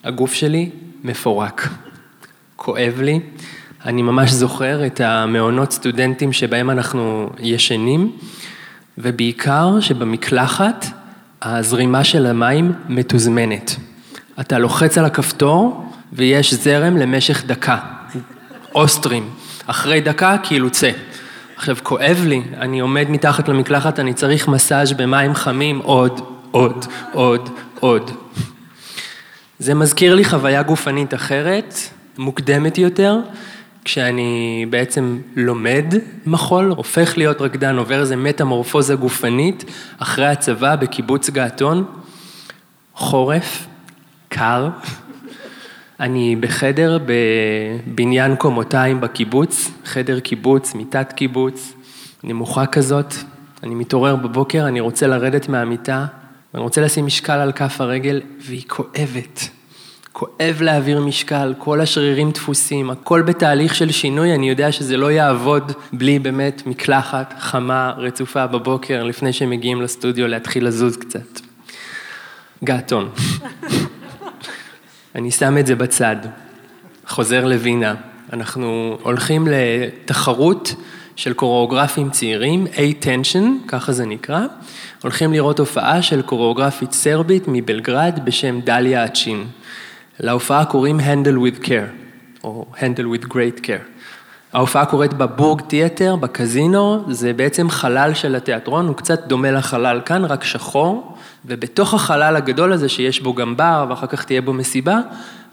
הגוף 0.04 0.34
שלי 0.34 0.70
מפורק, 1.04 1.70
כואב 2.56 3.02
לי, 3.02 3.20
אני 3.86 4.02
ממש 4.02 4.32
זוכר 4.32 4.86
את 4.86 5.02
המעונות 5.02 5.72
סטודנטים 5.72 6.34
שבהם 6.34 6.70
אנחנו 6.70 7.30
ישנים, 7.40 8.12
ובעיקר 8.98 9.80
שבמקלחת 9.80 10.86
הזרימה 11.42 12.04
של 12.04 12.26
המים 12.26 12.74
מתוזמנת. 12.90 13.91
אתה 14.40 14.60
לוחץ 14.60 14.98
על 14.98 15.06
הכפתור 15.06 15.86
ויש 16.14 16.54
זרם 16.54 16.98
למשך 16.98 17.44
דקה. 17.46 17.78
אוסטרים. 18.76 19.30
אחרי 19.68 20.02
דקה, 20.02 20.36
כאילו 20.44 20.70
צא. 20.70 20.92
עכשיו, 21.56 21.78
כואב 21.84 22.24
לי, 22.28 22.42
אני 22.58 22.80
עומד 22.80 23.10
מתחת 23.10 23.50
למקלחת, 23.50 24.00
אני 24.00 24.14
צריך 24.14 24.48
מסאז' 24.48 24.94
במים 24.94 25.36
חמים, 25.36 25.80
עוד, 25.80 26.22
עוד, 26.52 26.86
עוד, 27.12 27.50
עוד. 27.80 28.12
זה 29.60 29.74
מזכיר 29.74 30.16
לי 30.16 30.26
חוויה 30.26 30.64
גופנית 30.64 31.14
אחרת, 31.14 31.76
מוקדמת 32.18 32.78
יותר, 32.78 33.18
כשאני 33.86 34.66
בעצם 34.70 35.20
לומד 35.36 35.86
מחול, 36.26 36.74
הופך 36.78 37.18
להיות 37.18 37.42
רקדן, 37.42 37.78
עובר 37.78 38.00
איזה 38.00 38.16
מטמורפוזה 38.16 38.96
גופנית, 38.96 39.64
אחרי 39.98 40.28
הצבא 40.28 40.76
בקיבוץ 40.76 41.30
געתון, 41.30 41.86
חורף, 42.96 43.68
קר, 44.34 44.70
אני 46.00 46.36
בחדר 46.36 47.00
בבניין 47.06 48.36
קומותיים 48.36 49.02
בקיבוץ, 49.02 49.72
חדר 49.86 50.20
קיבוץ, 50.20 50.74
מיטת 50.74 51.14
קיבוץ, 51.14 51.74
נמוכה 52.24 52.66
כזאת, 52.66 53.14
אני 53.64 53.76
מתעורר 53.76 54.16
בבוקר, 54.16 54.68
אני 54.68 54.80
רוצה 54.80 55.08
לרדת 55.08 55.50
מהמיטה, 55.50 56.06
ואני 56.54 56.64
רוצה 56.64 56.82
לשים 56.82 57.06
משקל 57.06 57.34
על 57.34 57.52
כף 57.52 57.82
הרגל, 57.82 58.22
והיא 58.40 58.64
כואבת. 58.68 59.50
כואב 60.12 60.58
להעביר 60.62 61.02
משקל, 61.02 61.54
כל 61.58 61.82
השרירים 61.82 62.32
דפוסים, 62.32 62.90
הכל 62.90 63.22
בתהליך 63.22 63.76
של 63.76 63.92
שינוי, 63.92 64.36
אני 64.36 64.50
יודע 64.50 64.72
שזה 64.72 64.98
לא 64.98 65.12
יעבוד 65.12 65.72
בלי 65.94 66.20
באמת 66.20 66.62
מקלחת 66.66 67.34
חמה, 67.40 67.94
רצופה 67.98 68.48
בבוקר, 68.48 69.04
לפני 69.04 69.34
שמגיעים 69.34 69.82
לסטודיו 69.82 70.28
להתחיל 70.28 70.68
לזוז 70.68 70.98
קצת. 70.98 71.40
געתון. 72.64 73.10
אני 75.16 75.32
שם 75.32 75.58
את 75.58 75.68
זה 75.68 75.76
בצד, 75.76 76.16
חוזר 77.08 77.46
לווינה. 77.46 77.96
אנחנו 78.34 78.98
הולכים 79.04 79.48
לתחרות 79.52 80.76
של 81.16 81.34
קוריאוגרפים 81.34 82.10
צעירים, 82.10 82.68
A-Tension, 82.68 83.68
ככה 83.68 83.92
זה 83.92 84.06
נקרא. 84.06 84.42
הולכים 85.04 85.34
לראות 85.34 85.60
הופעה 85.60 86.02
של 86.02 86.22
קוריאוגרפית 86.22 86.92
סרבית 86.92 87.44
מבלגרד 87.48 88.20
בשם 88.24 88.62
דליה 88.62 89.06
אצ'ין. 89.06 89.46
להופעה 90.20 90.66
קוראים 90.66 91.00
Handle 91.00 91.38
with 91.38 91.66
Care, 91.66 91.92
או 92.44 92.66
Handle 92.76 93.20
with 93.20 93.26
Great 93.26 93.66
Care. 93.66 94.02
ההופעה 94.54 94.86
קורית 94.86 95.14
בבורג 95.14 95.62
תיאטר, 95.62 96.16
בקזינו, 96.16 97.04
זה 97.08 97.34
בעצם 97.34 97.70
חלל 97.70 98.14
של 98.14 98.36
התיאטרון, 98.36 98.88
הוא 98.88 98.96
קצת 98.96 99.28
דומה 99.28 99.52
לחלל 99.52 100.02
כאן, 100.06 100.26
רק 100.26 100.44
שחור, 100.44 101.18
ובתוך 101.46 101.94
החלל 101.94 102.36
הגדול 102.36 102.74
הזה, 102.74 102.90
שיש 102.90 103.22
בו 103.22 103.34
גם 103.34 103.58
בר, 103.58 103.86
ואחר 103.90 104.08
כך 104.08 104.24
תהיה 104.24 104.42
בו 104.42 104.54
מסיבה, 104.54 105.00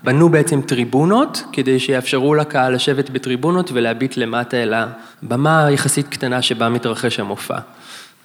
בנו 0.04 0.28
בעצם 0.28 0.60
טריבונות, 0.60 1.42
כדי 1.52 1.80
שיאפשרו 1.80 2.34
לקהל 2.34 2.74
לשבת 2.74 3.10
בטריבונות 3.10 3.70
ולהביט 3.72 4.16
למטה 4.16 4.56
אל 4.56 4.74
הבמה 5.22 5.64
היחסית 5.64 6.08
קטנה 6.08 6.42
שבה 6.42 6.68
מתרחש 6.68 7.20
המופע. 7.20 7.58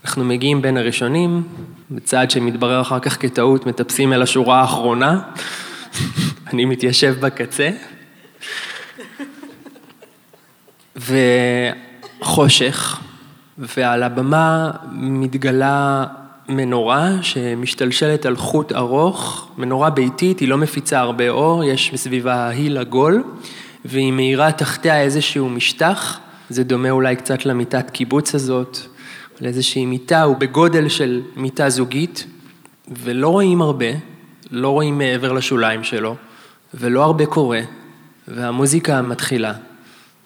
אנחנו 0.06 0.24
מגיעים 0.24 0.62
בין 0.62 0.78
הראשונים, 0.78 1.44
בצעד 1.92 2.32
שמתברר 2.32 2.82
אחר 2.82 3.00
כך 3.00 3.22
כטעות, 3.22 3.66
מטפסים 3.66 4.14
אל 4.14 4.22
השורה 4.22 4.62
האחרונה, 4.62 5.20
אני 6.54 6.66
מתיישב 6.66 7.16
בקצה. 7.20 7.70
וחושך, 12.20 13.00
ועל 13.58 14.04
הבמה 14.04 14.72
מתגלה 14.92 16.06
מנורה 16.50 17.10
שמשתלשלת 17.22 18.26
על 18.26 18.36
חוט 18.36 18.72
ארוך, 18.72 19.48
מנורה 19.58 19.90
ביתית, 19.90 20.40
היא 20.40 20.48
לא 20.48 20.58
מפיצה 20.58 21.00
הרבה 21.00 21.30
אור, 21.30 21.64
יש 21.64 21.94
מסביבה 21.94 22.48
היל 22.48 22.78
עגול, 22.78 23.24
והיא 23.86 24.14
מאירה 24.14 24.52
תחתיה 24.52 25.02
איזשהו 25.02 25.50
משטח, 25.50 26.20
זה 26.50 26.64
דומה 26.64 26.90
אולי 26.90 27.16
קצת 27.16 27.46
למיטת 27.46 27.90
קיבוץ 27.90 28.36
הזאת, 28.36 28.78
לאיזושהי 29.42 29.86
מיטה, 29.86 30.24
הוא 30.24 30.36
בגודל 30.36 30.90
של 30.90 31.22
מיטה 31.36 31.70
זוגית, 31.70 32.26
ולא 33.04 33.30
רואים 33.30 33.62
הרבה, 33.62 33.86
לא 34.52 34.70
רואים 34.70 34.98
מעבר 34.98 35.32
לשוליים 35.32 35.84
שלו, 35.84 36.16
ולא 36.74 37.04
הרבה 37.04 37.26
קורה, 37.26 37.62
והמוזיקה 38.28 39.02
מתחילה. 39.02 39.54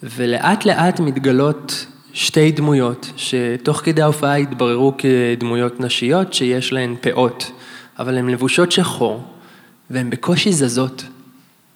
ולאט 0.04 0.66
לאט 0.66 1.00
מתגלות 1.00 1.86
שתי 2.18 2.52
דמויות, 2.52 3.12
שתוך 3.18 3.82
כדי 3.84 4.02
ההופעה 4.02 4.36
התבררו 4.36 4.94
כדמויות 4.98 5.80
נשיות 5.80 6.34
שיש 6.34 6.74
להן 6.74 6.96
פאות, 7.02 7.52
אבל 8.00 8.18
הן 8.18 8.30
לבושות 8.30 8.72
שחור, 8.72 9.24
והן 9.90 10.10
בקושי 10.10 10.52
זזות, 10.52 11.04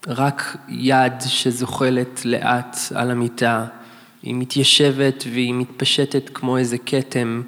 רק 0.08 0.58
יד 0.70 1.14
שזוחלת 1.26 2.26
לאט 2.26 2.78
על 2.96 3.12
המיטה, 3.12 3.66
היא 4.24 4.36
מתיישבת 4.36 5.24
והיא 5.34 5.54
מתפשטת 5.54 6.30
כמו 6.34 6.58
איזה 6.58 6.78
כתם 6.86 7.42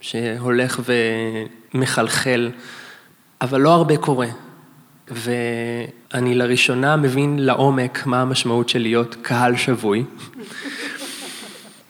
שהולך 0.00 0.80
ומחלחל, 1.74 2.50
אבל 3.40 3.60
לא 3.60 3.70
הרבה 3.74 3.96
קורה. 3.96 4.28
אני 6.14 6.34
לראשונה 6.34 6.96
מבין 6.96 7.38
לעומק 7.38 8.06
מה 8.06 8.22
המשמעות 8.22 8.68
של 8.68 8.82
להיות 8.82 9.16
קהל 9.22 9.56
שבוי 9.56 10.04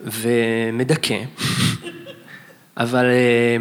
ומדכא, 0.04 1.18
אבל 2.76 3.04
אה, 3.04 3.56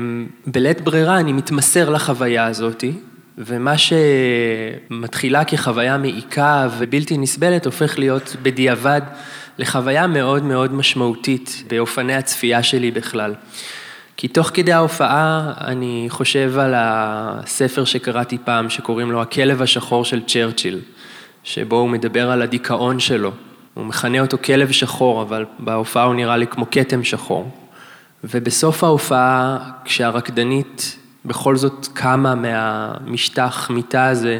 בלית 0.45 0.81
ברירה 0.81 1.19
אני 1.19 1.33
מתמסר 1.33 1.89
לחוויה 1.89 2.45
הזאתי, 2.45 2.93
ומה 3.37 3.73
שמתחילה 3.77 5.45
כחוויה 5.45 5.97
מעיקה 5.97 6.67
ובלתי 6.77 7.17
נסבלת 7.17 7.65
הופך 7.65 7.99
להיות 7.99 8.35
בדיעבד 8.41 9.01
לחוויה 9.57 10.07
מאוד 10.07 10.43
מאוד 10.43 10.73
משמעותית 10.73 11.63
באופני 11.69 12.15
הצפייה 12.15 12.63
שלי 12.63 12.91
בכלל. 12.91 13.33
כי 14.17 14.27
תוך 14.27 14.51
כדי 14.53 14.73
ההופעה 14.73 15.53
אני 15.57 16.05
חושב 16.09 16.53
על 16.57 16.73
הספר 16.77 17.85
שקראתי 17.85 18.37
פעם 18.45 18.69
שקוראים 18.69 19.11
לו 19.11 19.21
הכלב 19.21 19.61
השחור 19.61 20.05
של 20.05 20.21
צ'רצ'יל, 20.27 20.79
שבו 21.43 21.75
הוא 21.75 21.89
מדבר 21.89 22.31
על 22.31 22.41
הדיכאון 22.41 22.99
שלו. 22.99 23.31
הוא 23.73 23.85
מכנה 23.85 24.19
אותו 24.19 24.37
כלב 24.45 24.71
שחור, 24.71 25.21
אבל 25.21 25.45
בהופעה 25.59 26.03
הוא 26.03 26.15
נראה 26.15 26.37
לי 26.37 26.47
כמו 26.47 26.65
כתם 26.71 27.03
שחור. 27.03 27.51
ובסוף 28.23 28.83
ההופעה, 28.83 29.57
כשהרקדנית 29.85 30.97
בכל 31.25 31.55
זאת 31.55 31.87
קמה 31.93 32.35
מהמשטח 32.35 33.69
מיטה 33.69 34.05
הזה 34.05 34.39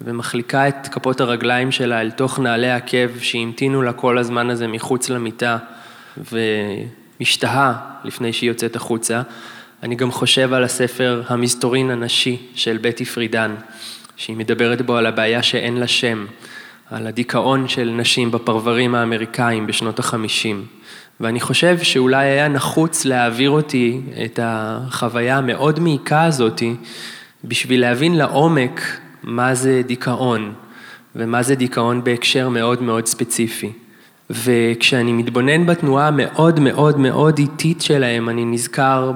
ומחליקה 0.00 0.68
את 0.68 0.88
כפות 0.88 1.20
הרגליים 1.20 1.72
שלה 1.72 2.00
אל 2.00 2.10
תוך 2.10 2.38
נעלי 2.38 2.70
עקב 2.70 3.18
שהמתינו 3.18 3.82
לה 3.82 3.92
כל 3.92 4.18
הזמן 4.18 4.50
הזה 4.50 4.66
מחוץ 4.66 5.10
למיטה 5.10 5.58
ומשתהה 6.32 7.74
לפני 8.04 8.32
שהיא 8.32 8.50
יוצאת 8.50 8.76
החוצה. 8.76 9.22
אני 9.82 9.94
גם 9.94 10.10
חושב 10.10 10.52
על 10.52 10.64
הספר 10.64 11.22
המסתורין 11.28 11.90
הנשי 11.90 12.46
של 12.54 12.78
בטי 12.80 13.04
פרידן, 13.04 13.54
שהיא 14.16 14.36
מדברת 14.36 14.82
בו 14.82 14.96
על 14.96 15.06
הבעיה 15.06 15.42
שאין 15.42 15.76
לה 15.76 15.86
שם, 15.86 16.26
על 16.90 17.06
הדיכאון 17.06 17.68
של 17.68 17.90
נשים 17.96 18.30
בפרברים 18.30 18.94
האמריקאים 18.94 19.66
בשנות 19.66 19.98
החמישים. 19.98 20.64
ואני 21.20 21.40
חושב 21.40 21.78
שאולי 21.82 22.26
היה 22.26 22.48
נחוץ 22.48 23.04
להעביר 23.04 23.50
אותי 23.50 24.00
את 24.24 24.40
החוויה 24.42 25.38
המאוד 25.38 25.80
מעיקה 25.80 26.24
הזאתי, 26.24 26.74
בשביל 27.44 27.80
להבין 27.80 28.16
לעומק 28.16 28.80
מה 29.22 29.54
זה 29.54 29.82
דיכאון, 29.86 30.52
ומה 31.16 31.42
זה 31.42 31.54
דיכאון 31.54 32.04
בהקשר 32.04 32.48
מאוד 32.48 32.82
מאוד 32.82 33.06
ספציפי. 33.06 33.72
וכשאני 34.30 35.12
מתבונן 35.12 35.66
בתנועה 35.66 36.08
המאוד 36.08 36.60
מאוד 36.60 36.98
מאוד 36.98 37.38
איטית 37.38 37.82
שלהם, 37.82 38.28
אני 38.28 38.44
נזכר 38.44 39.12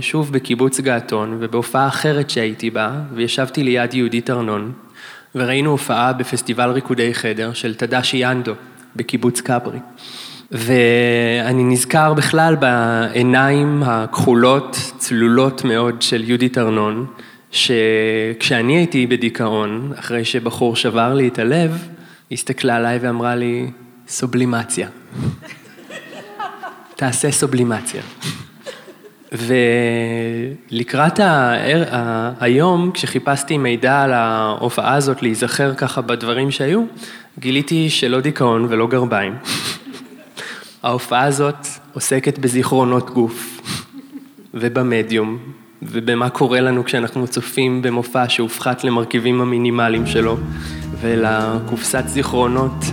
שוב 0.00 0.32
בקיבוץ 0.32 0.80
געתון 0.80 1.36
ובהופעה 1.40 1.88
אחרת 1.88 2.30
שהייתי 2.30 2.70
בה, 2.70 2.90
וישבתי 3.14 3.64
ליד 3.64 3.94
יהודית 3.94 4.30
ארנון, 4.30 4.72
וראינו 5.36 5.70
הופעה 5.70 6.12
בפסטיבל 6.12 6.70
ריקודי 6.70 7.14
חדר 7.14 7.52
של 7.52 7.74
תדשי 7.74 8.16
ינדו 8.16 8.52
בקיבוץ 8.96 9.40
כברי. 9.40 9.78
ואני 10.50 11.64
נזכר 11.64 12.14
בכלל 12.14 12.56
בעיניים 12.56 13.82
הכחולות, 13.82 14.76
צלולות 14.98 15.64
מאוד 15.64 16.02
של 16.02 16.24
יהודית 16.24 16.58
ארנון, 16.58 17.06
שכשאני 17.50 18.76
הייתי 18.76 19.06
בדיכאון, 19.06 19.92
אחרי 19.98 20.24
שבחור 20.24 20.76
שבר 20.76 21.14
לי 21.14 21.28
את 21.28 21.38
הלב, 21.38 21.88
הסתכלה 22.32 22.76
עליי 22.76 22.98
ואמרה 22.98 23.34
לי, 23.34 23.70
סובלימציה. 24.08 24.88
תעשה 26.96 27.30
סובלימציה. 27.30 28.02
ולקראת 30.70 31.20
ה... 31.20 32.34
היום, 32.40 32.90
כשחיפשתי 32.94 33.58
מידע 33.58 34.02
על 34.02 34.12
ההופעה 34.12 34.94
הזאת, 34.94 35.22
להיזכר 35.22 35.74
ככה 35.74 36.00
בדברים 36.00 36.50
שהיו, 36.50 36.84
גיליתי 37.38 37.90
שלא 37.90 38.20
דיכאון 38.20 38.66
ולא 38.68 38.86
גרביים. 38.86 39.34
ההופעה 40.82 41.24
הזאת 41.24 41.66
עוסקת 41.92 42.38
בזיכרונות 42.38 43.10
גוף 43.10 43.60
ובמדיום 44.54 45.38
ובמה 45.82 46.30
קורה 46.30 46.60
לנו 46.60 46.84
כשאנחנו 46.84 47.26
צופים 47.26 47.82
במופע 47.82 48.28
שהופחת 48.28 48.84
למרכיבים 48.84 49.40
המינימליים 49.40 50.06
שלו 50.06 50.36
ולקופסת 51.00 52.04
זיכרונות 52.06 52.84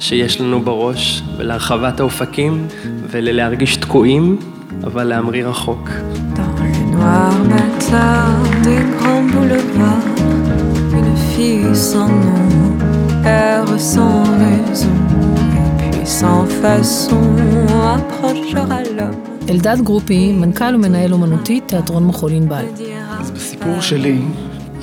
שיש 0.00 0.40
לנו 0.40 0.60
בראש 0.60 1.22
ולהרחבת 1.36 2.00
האופקים 2.00 2.66
וללהרגיש 3.10 3.76
תקועים 3.76 4.38
אבל 4.84 5.04
להמריא 5.04 5.46
רחוק. 5.46 5.90
אלדד 19.50 19.76
גרופי, 19.84 20.32
מנכ"ל 20.32 20.74
ומנהל 20.74 21.12
אומנותי, 21.12 21.60
תיאטרון 21.66 22.06
מחול 22.06 22.32
ענבל. 22.32 22.64
אז 23.20 23.30
בסיפור 23.30 23.80
שלי 23.80 24.18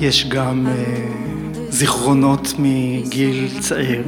יש 0.00 0.28
גם 0.28 0.66
אה, 0.66 1.72
זיכרונות 1.72 2.54
מגיל 2.58 3.48
צעיר, 3.60 4.02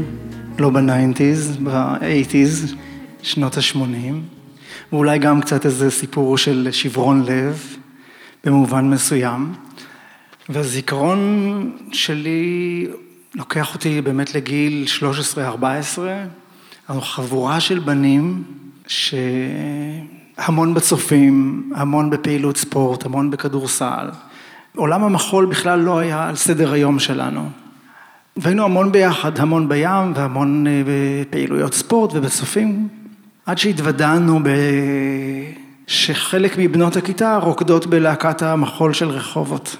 לא 0.59 0.70
ב 0.70 0.79
nineties, 0.79 1.56
ב 1.61 1.72
eighties, 1.72 2.74
שנות 3.22 3.57
ה-80, 3.57 4.41
ואולי 4.92 5.18
גם 5.18 5.40
קצת 5.40 5.66
איזה 5.66 5.90
סיפור 5.90 6.38
של 6.38 6.68
שברון 6.72 7.24
לב, 7.26 7.76
במובן 8.44 8.90
מסוים. 8.90 9.52
והזיכרון 10.48 11.70
שלי 11.92 12.87
לוקח 13.35 13.74
אותי 13.74 14.00
באמת 14.00 14.35
לגיל 14.35 14.87
13-14, 15.37 15.38
אנחנו 16.88 17.02
חבורה 17.02 17.61
של 17.61 17.78
בנים 17.78 18.42
שהמון 18.87 20.74
בצופים, 20.74 21.70
המון 21.74 22.11
בפעילות 22.11 22.56
ספורט, 22.56 23.06
המון 23.06 23.30
בכדורסל. 23.30 24.11
עולם 24.76 25.04
המחול 25.04 25.46
בכלל 25.46 25.80
לא 25.80 25.98
היה 25.98 26.28
על 26.28 26.37
סדר 26.37 26.72
היום 26.72 26.98
שלנו. 26.98 27.50
והיינו 28.37 28.64
המון 28.64 28.92
ביחד, 28.92 29.38
המון 29.38 29.68
בים 29.68 30.12
והמון 30.14 30.66
אה, 30.66 30.82
בפעילויות 30.87 31.74
ספורט 31.74 32.11
ובצופים, 32.14 32.88
עד 33.46 33.59
שהתוודענו 33.59 34.40
ב... 34.42 34.48
שחלק 35.87 36.59
מבנות 36.59 36.96
הכיתה 36.96 37.37
רוקדות 37.42 37.87
בלהקת 37.87 38.42
המחול 38.42 38.92
של 38.92 39.09
רחובות. 39.09 39.76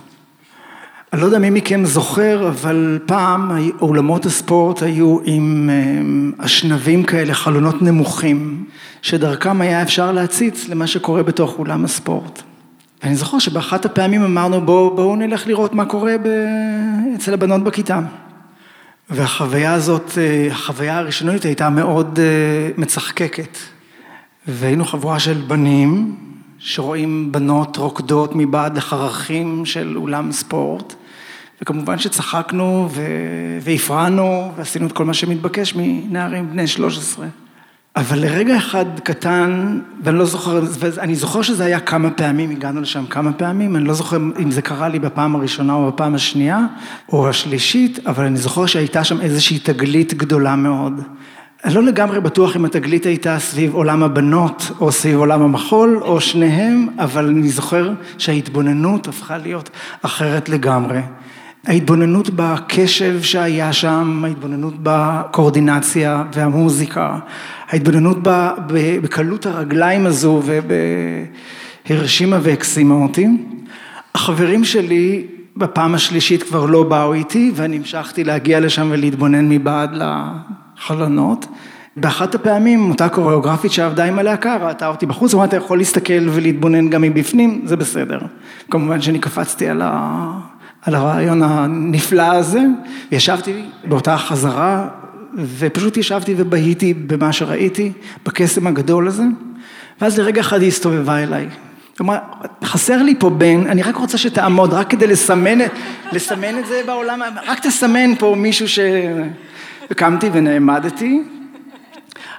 אני 1.13 1.21
לא 1.21 1.27
יודע 1.27 1.39
מי 1.39 1.51
מכם 1.51 1.85
זוכר, 1.85 2.49
אבל 2.49 2.99
פעם 3.07 3.51
אולמות 3.81 4.27
הספורט 4.27 4.83
היו 4.83 5.19
עם 5.25 5.71
אה, 5.73 6.45
אשנבים 6.45 7.05
כאלה, 7.05 7.35
חלונות 7.35 7.83
נמוכים, 7.83 8.65
שדרכם 9.03 9.61
היה 9.61 9.83
אפשר 9.83 10.13
להציץ 10.13 10.69
למה 10.69 10.87
שקורה 10.87 11.23
בתוך 11.23 11.59
אולם 11.59 11.85
הספורט. 11.85 12.43
ואני 13.03 13.17
זוכר 13.17 13.39
שבאחת 13.39 13.85
הפעמים 13.85 14.23
אמרנו 14.23 14.61
בואו 14.61 14.97
בוא 14.97 15.17
נלך 15.17 15.47
לראות 15.47 15.75
מה 15.75 15.85
קורה 15.85 16.19
ב... 16.19 16.29
אצל 17.17 17.35
הבנות 17.35 17.65
בכיתה. 17.65 18.01
והחוויה 19.15 19.75
הזאת, 19.75 20.19
אה, 20.19 20.49
החוויה 20.51 20.99
הראשונית 20.99 21.45
הייתה 21.45 21.71
מאוד 21.71 22.19
אה, 22.19 22.71
מצחקקת. 22.77 23.59
והיינו 24.49 24.85
חבורה 24.85 25.19
של 25.19 25.43
בנים 25.47 26.17
שרואים 26.59 27.33
בנות 27.33 27.77
רוקדות 27.77 28.33
מבעד 28.35 28.77
לחרכים 28.77 29.67
של 29.67 29.97
אולם 29.97 30.33
ספורט. 30.33 30.95
וכמובן 31.63 31.99
שצחקנו 31.99 32.89
והפרענו 33.61 34.53
ועשינו 34.57 34.87
את 34.87 34.93
כל 34.93 35.05
מה 35.05 35.15
שמתבקש 35.15 35.75
מנערים 35.77 36.51
בני 36.51 36.67
13. 36.67 37.27
אבל 37.97 38.19
לרגע 38.19 38.57
אחד 38.57 38.85
קטן, 39.03 39.81
ואני 40.03 40.19
לא 40.19 40.25
זוכר, 40.25 40.63
ואני 40.79 41.15
זוכר 41.15 41.43
שזה 41.43 41.65
היה 41.65 41.81
כמה 41.81 42.11
פעמים, 42.11 42.51
הגענו 42.51 42.81
לשם 42.81 43.07
כמה 43.07 43.33
פעמים, 43.33 43.77
אני 43.77 43.85
לא 43.85 43.95
זוכר 43.95 44.17
אם 44.17 44.51
זה 44.51 44.63
קרה 44.63 44.89
לי 44.89 44.99
בפעם 44.99 45.37
הראשונה 45.37 45.75
או 45.75 45.87
בפעם 45.87 46.15
השנייה, 46.15 46.67
או 47.13 47.29
השלישית, 47.29 48.07
אבל 48.07 48.25
אני 48.25 48.37
זוכר 48.37 48.67
שהייתה 48.67 49.05
שם 49.05 49.21
איזושהי 49.21 49.59
תגלית 49.59 50.15
גדולה 50.15 50.57
מאוד. 50.57 51.01
אני 51.65 51.75
לא 51.75 51.83
לגמרי 51.83 52.21
בטוח 52.21 52.57
אם 52.57 52.65
התגלית 52.65 53.07
הייתה 53.07 53.39
סביב 53.39 53.75
עולם 53.75 54.03
הבנות 54.03 54.71
או 54.81 54.93
סביב 54.93 55.19
עולם 55.19 55.43
המחול 55.43 55.99
או 56.03 56.21
שניהם, 56.21 56.89
אבל 56.99 57.27
אני 57.27 57.49
זוכר 57.49 57.93
שההתבוננות 58.19 59.09
הפכה 59.09 59.39
להיות 59.39 59.71
אחרת 60.03 60.49
לגמרי. 60.49 61.01
ההתבוננות 61.67 62.31
בקשב 62.37 63.23
שהיה 63.23 63.73
שם, 63.73 64.25
ההתבוננות 64.25 64.75
בקואורדינציה 64.83 66.25
והמוזיקה, 66.35 67.19
ההתבוננות 67.69 68.19
בקלות 69.03 69.47
הרגליים 69.47 70.07
הזו 70.07 70.43
ובהרשימה 71.89 72.39
והקסימה 72.43 72.95
אותי. 72.95 73.27
החברים 74.15 74.65
שלי 74.65 75.27
בפעם 75.57 75.95
השלישית 75.95 76.43
כבר 76.43 76.67
לא 76.67 76.83
באו 76.83 77.15
איתי 77.15 77.53
ואני 77.55 77.77
המשכתי 77.77 78.25
להגיע 78.25 78.61
לשם 78.61 78.89
ולהתבונן 78.91 79.49
מבעד 79.49 79.91
לחלונות. 79.95 81.47
באחת 81.97 82.35
הפעמים 82.35 82.91
אותה 82.91 83.09
קוריאוגרפית 83.09 83.73
שעבדה 83.73 84.05
עם 84.05 84.19
הלהקה 84.19 84.57
ראתה 84.57 84.87
אותי 84.87 85.07
בחוץ, 85.07 85.35
אמרה 85.35 85.45
אתה 85.45 85.57
יכול 85.57 85.79
להסתכל 85.79 86.29
ולהתבונן 86.29 86.89
גם 86.89 87.03
מבפנים, 87.03 87.63
זה 87.65 87.77
בסדר. 87.77 88.19
כמובן 88.71 89.01
שאני 89.01 89.19
קפצתי 89.19 89.69
על 89.69 89.83
ה... 89.85 90.52
על 90.83 90.95
הרעיון 90.95 91.43
הנפלא 91.43 92.23
הזה, 92.23 92.61
ישבתי 93.13 93.65
באותה 93.85 94.17
חזרה, 94.17 94.89
ופשוט 95.59 95.97
ישבתי 95.97 96.35
ובהיתי 96.37 96.95
במה 96.95 97.33
שראיתי, 97.33 97.93
בקסם 98.27 98.67
הגדול 98.67 99.09
הזה, 99.09 99.25
ואז 100.01 100.19
לרגע 100.19 100.41
אחד 100.41 100.61
היא 100.61 100.69
הסתובבה 100.69 101.23
אליי. 101.23 101.49
כלומר, 101.97 102.17
חסר 102.65 103.03
לי 103.03 103.15
פה 103.19 103.31
בן, 103.31 103.67
אני 103.67 103.83
רק 103.83 103.97
רוצה 103.97 104.19
שתעמוד, 104.19 104.73
רק 104.73 104.91
כדי 104.91 105.07
לסמן, 105.07 105.59
לסמן 106.13 106.59
את 106.59 106.67
זה 106.67 106.83
בעולם, 106.87 107.21
רק 107.47 107.67
תסמן 107.67 108.15
פה 108.15 108.35
מישהו 108.39 108.69
ש... 108.69 108.79
וקמתי 109.91 110.31
ונעמדתי. 110.33 111.23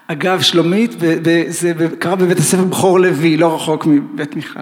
אגב, 0.08 0.42
שלומית, 0.42 0.92
זה 1.48 1.74
קרה 2.00 2.16
בבית 2.16 2.38
הספר 2.38 2.64
בכור 2.64 3.00
לוי, 3.00 3.38
לא 3.38 3.56
רחוק 3.56 3.86
מבית 3.86 4.36
מיכל. 4.36 4.60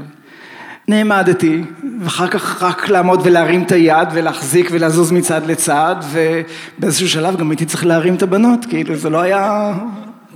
נעמדתי, 0.88 1.64
ואחר 2.00 2.28
כך 2.28 2.64
רק 2.64 2.90
לעמוד 2.90 3.22
ולהרים 3.24 3.64
את 3.64 3.72
היד 3.72 4.08
ולהחזיק 4.14 4.68
ולזוז 4.72 5.12
מצד 5.12 5.46
לצד, 5.46 5.96
ובאיזשהו 6.12 7.10
שלב 7.10 7.38
גם 7.38 7.50
הייתי 7.50 7.66
צריך 7.66 7.86
להרים 7.86 8.16
את 8.16 8.24
הבנות, 8.24 8.66
כאילו 8.70 8.96
זה 8.96 9.10
לא 9.10 9.22
היה, 9.22 9.74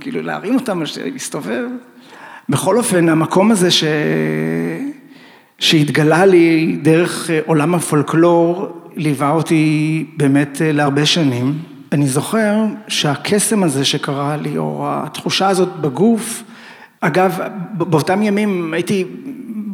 כאילו 0.00 0.22
להרים 0.22 0.54
אותם, 0.54 0.82
להסתובב. 1.12 1.64
בכל 2.48 2.76
אופן, 2.76 3.08
המקום 3.08 3.50
הזה 3.50 3.70
ש... 3.70 3.84
שהתגלה 5.58 6.26
לי 6.26 6.76
דרך 6.82 7.30
עולם 7.46 7.74
הפולקלור, 7.74 8.68
ליווה 8.96 9.30
אותי 9.30 10.06
באמת 10.16 10.60
להרבה 10.64 11.06
שנים. 11.06 11.54
אני 11.92 12.06
זוכר 12.06 12.54
שהקסם 12.88 13.62
הזה 13.62 13.84
שקרה 13.84 14.36
לי, 14.36 14.58
או 14.58 14.84
התחושה 14.88 15.48
הזאת 15.48 15.68
בגוף, 15.80 16.42
אגב, 17.00 17.40
באותם 17.72 18.22
ימים 18.22 18.74
הייתי 18.74 19.04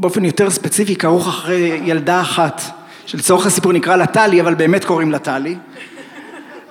באופן 0.03 0.25
יותר 0.25 0.51
ספציפי 0.51 0.97
כרוך 0.97 1.29
אחרי 1.29 1.81
ילדה 1.85 2.21
אחת, 2.21 2.63
שלצורך 3.07 3.47
הסיפור 3.47 3.73
נקרא 3.73 3.97
לה 3.97 4.07
טלי, 4.07 4.41
אבל 4.41 4.55
באמת 4.55 4.85
קוראים 4.85 5.11
לה 5.11 5.19
טלי. 5.19 5.57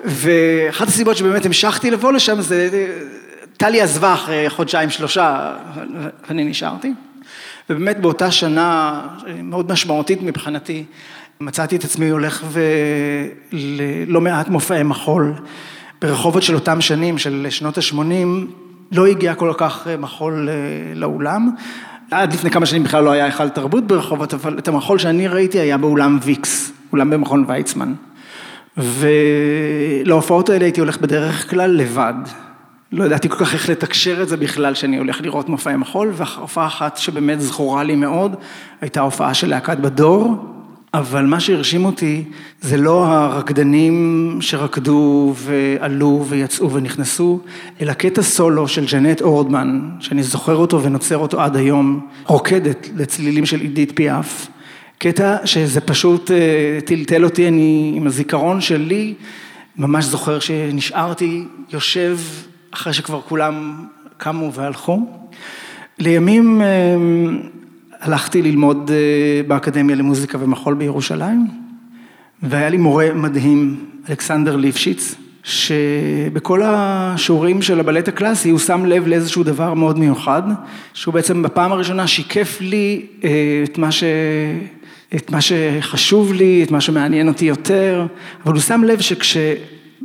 ואחת 0.05 0.87
הסיבות 0.87 1.17
שבאמת 1.17 1.45
המשכתי 1.45 1.91
לבוא 1.91 2.13
לשם 2.13 2.41
זה, 2.41 2.87
טלי 3.57 3.81
עזבה 3.81 4.13
אחרי 4.13 4.49
חודשיים 4.49 4.89
שלושה, 4.89 5.53
ואני 6.29 6.43
נשארתי. 6.43 6.93
ובאמת 7.69 7.99
באותה 7.99 8.31
שנה 8.31 9.01
מאוד 9.43 9.71
משמעותית 9.71 10.21
מבחינתי, 10.21 10.83
מצאתי 11.39 11.75
את 11.75 11.83
עצמי 11.83 12.09
הולך 12.09 12.45
וללא 13.51 14.21
מעט 14.21 14.47
מופעי 14.47 14.83
מחול 14.83 15.33
ברחובות 16.01 16.43
של 16.43 16.55
אותם 16.55 16.81
שנים, 16.81 17.17
של 17.17 17.47
שנות 17.49 17.77
ה-80, 17.77 18.27
לא 18.91 19.07
הגיע 19.07 19.35
כל 19.35 19.53
כך 19.57 19.87
מחול 19.99 20.49
לאולם. 20.95 21.51
עד 22.11 22.33
לפני 22.33 22.51
כמה 22.51 22.65
שנים 22.65 22.83
בכלל 22.83 23.03
לא 23.03 23.11
היה 23.11 23.25
היכל 23.25 23.49
תרבות 23.49 23.87
ברחובות, 23.87 24.33
אבל 24.33 24.57
את 24.57 24.67
המחול 24.67 24.99
שאני 24.99 25.27
ראיתי 25.27 25.59
היה 25.59 25.77
באולם 25.77 26.19
ויקס, 26.21 26.71
אולם 26.91 27.09
במכון 27.09 27.45
ויצמן. 27.47 27.93
ולהופעות 28.77 30.49
האלה 30.49 30.65
הייתי 30.65 30.79
הולך 30.79 30.97
בדרך 30.97 31.49
כלל 31.49 31.71
לבד. 31.71 32.13
לא 32.91 33.03
ידעתי 33.03 33.29
כל 33.29 33.35
כך 33.35 33.53
איך 33.53 33.69
לתקשר 33.69 34.21
את 34.21 34.29
זה 34.29 34.37
בכלל, 34.37 34.73
שאני 34.73 34.97
הולך 34.97 35.21
לראות 35.21 35.49
מופעי 35.49 35.75
מחול, 35.75 36.11
והופעה 36.13 36.67
אחת 36.67 36.97
שבאמת 36.97 37.41
זכורה 37.41 37.83
לי 37.83 37.95
מאוד, 37.95 38.35
הייתה 38.81 39.01
הופעה 39.01 39.33
של 39.33 39.49
להקת 39.49 39.77
בדור, 39.77 40.45
אבל 40.93 41.25
מה 41.25 41.39
שהרשים 41.39 41.85
אותי 41.85 42.23
זה 42.61 42.77
לא 42.77 43.05
הרקדנים 43.05 44.37
שרקדו 44.41 45.33
ועלו 45.37 46.25
ויצאו 46.29 46.71
ונכנסו, 46.71 47.39
אלא 47.81 47.93
קטע 47.93 48.21
סולו 48.21 48.67
של 48.67 48.85
ג'נט 48.85 49.21
אורדמן, 49.21 49.89
שאני 49.99 50.23
זוכר 50.23 50.55
אותו 50.55 50.83
ונוצר 50.83 51.17
אותו 51.17 51.41
עד 51.41 51.55
היום, 51.55 52.07
רוקדת 52.25 52.89
לצלילים 52.95 53.45
של 53.45 53.59
עידית 53.59 53.91
פיאף. 53.95 54.47
קטע 54.97 55.37
שזה 55.45 55.81
פשוט 55.81 56.31
טלטל 56.85 57.23
אותי, 57.23 57.47
אני 57.47 57.93
עם 57.95 58.07
הזיכרון 58.07 58.61
שלי, 58.61 59.13
ממש 59.77 60.05
זוכר 60.05 60.39
שנשארתי 60.39 61.43
יושב 61.73 62.17
אחרי 62.71 62.93
שכבר 62.93 63.21
כולם 63.21 63.85
קמו 64.17 64.53
והלכו. 64.53 64.99
לימים 65.99 66.61
הלכתי 68.01 68.41
ללמוד 68.41 68.91
באקדמיה 69.47 69.95
למוזיקה 69.95 70.37
ומחול 70.41 70.73
בירושלים, 70.73 71.47
והיה 72.43 72.69
לי 72.69 72.77
מורה 72.77 73.13
מדהים, 73.13 73.85
אלכסנדר 74.09 74.55
ליפשיץ, 74.55 75.15
שבכל 75.43 76.61
השיעורים 76.65 77.61
של 77.61 77.79
הבלט 77.79 78.07
הקלאסי 78.07 78.49
הוא 78.49 78.59
שם 78.59 78.85
לב 78.85 79.07
לאיזשהו 79.07 79.43
דבר 79.43 79.73
מאוד 79.73 79.99
מיוחד, 79.99 80.41
שהוא 80.93 81.13
בעצם 81.13 81.43
בפעם 81.43 81.71
הראשונה 81.71 82.07
שיקף 82.07 82.57
לי 82.61 83.05
את 83.63 83.77
מה 83.77 83.91
ש... 83.91 84.03
את 85.15 85.31
מה 85.31 85.39
שחשוב 85.41 86.33
לי, 86.33 86.63
את 86.63 86.71
מה 86.71 86.81
שמעניין 86.81 87.27
אותי 87.27 87.45
יותר, 87.45 88.05
אבל 88.45 88.53
הוא 88.53 88.61
שם 88.61 88.83
לב 88.83 88.99
שכש... 88.99 89.37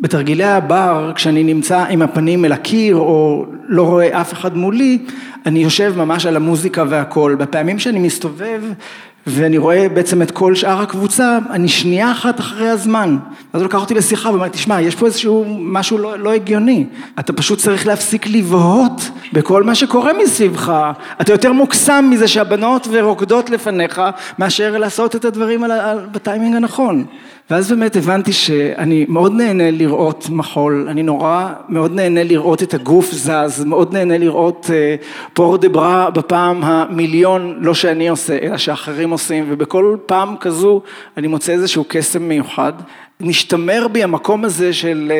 בתרגילי 0.01 0.45
הבר, 0.45 1.13
כשאני 1.15 1.45
נמצא 1.45 1.85
עם 1.89 2.03
הפנים 2.03 2.45
אל 2.45 2.53
הקיר 2.53 2.97
או 2.97 3.47
לא 3.69 3.83
רואה 3.83 4.21
אף 4.21 4.33
אחד 4.33 4.57
מולי, 4.57 4.99
אני 5.47 5.59
יושב 5.59 5.95
ממש 5.97 6.27
על 6.27 6.37
המוזיקה 6.37 6.85
והכל. 6.89 7.37
בפעמים 7.39 7.79
שאני 7.79 7.99
מסתובב 7.99 8.63
ואני 9.27 9.59
רואה 9.59 9.89
בעצם 9.89 10.23
את 10.23 10.31
כל 10.31 10.55
שאר 10.55 10.81
הקבוצה, 10.81 11.39
אני 11.51 11.69
שנייה 11.69 12.13
אחת 12.13 12.41
אחרי 12.41 12.69
הזמן. 12.69 13.17
אז 13.53 13.61
הוא 13.61 13.69
לקח 13.69 13.81
אותי 13.81 13.95
לשיחה 13.95 14.31
ואומר, 14.31 14.49
תשמע, 14.49 14.81
יש 14.81 14.95
פה 14.95 15.07
איזשהו 15.07 15.45
משהו 15.59 15.99
לא, 15.99 16.19
לא 16.19 16.33
הגיוני. 16.33 16.87
אתה 17.19 17.33
פשוט 17.33 17.59
צריך 17.59 17.87
להפסיק 17.87 18.27
לבהות 18.27 19.11
בכל 19.33 19.63
מה 19.63 19.75
שקורה 19.75 20.13
מסביבך. 20.23 20.93
אתה 21.21 21.33
יותר 21.33 21.53
מוקסם 21.53 22.09
מזה 22.11 22.29
שהבנות 22.29 22.89
ורוקדות 22.91 23.51
לפניך, 23.51 24.03
מאשר 24.39 24.79
לעשות 24.79 25.17
את 25.17 25.25
הדברים 25.25 25.65
על, 25.65 25.71
על, 25.71 26.07
בטיימינג 26.13 26.57
הנכון. 26.57 27.05
ואז 27.51 27.73
באמת 27.73 27.97
הבנתי 27.97 28.33
שאני 28.33 29.07
מאוד 29.09 29.33
נהנה 29.33 29.71
לראות 29.71 30.27
מחול, 30.31 30.87
אני 30.91 31.03
נורא 31.03 31.49
מאוד 31.69 31.95
נהנה 31.95 32.25
לראות 32.25 32.63
את 32.63 32.75
הגוף 32.75 33.13
זז, 33.13 33.65
מאוד 33.65 33.93
נהנה 33.93 34.19
לראות 34.19 34.71
פור 35.33 35.57
דה 35.57 35.69
ברה 35.69 36.11
בפעם 36.11 36.65
המיליון, 36.65 37.59
לא 37.61 37.75
שאני 37.75 38.09
עושה, 38.09 38.39
אלא 38.43 38.57
שאחרים 38.57 39.11
עושים, 39.11 39.45
ובכל 39.49 39.97
פעם 40.07 40.37
כזו 40.41 40.81
אני 41.17 41.27
מוצא 41.27 41.53
איזשהו 41.53 41.85
קסם 41.89 42.23
מיוחד. 42.23 42.73
נשתמר 43.21 43.89
בי 43.93 44.03
המקום 44.03 44.45
הזה 44.45 44.73
של 44.73 45.13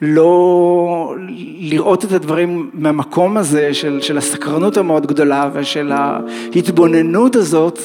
לא 0.00 1.14
לראות 1.58 2.04
את 2.04 2.12
הדברים 2.12 2.70
מהמקום 2.74 3.36
הזה, 3.36 3.74
של, 3.74 3.98
של 4.00 4.18
הסקרנות 4.18 4.76
המאוד 4.76 5.06
גדולה 5.06 5.50
ושל 5.52 5.92
ההתבוננות 5.92 7.36
הזאת. 7.36 7.80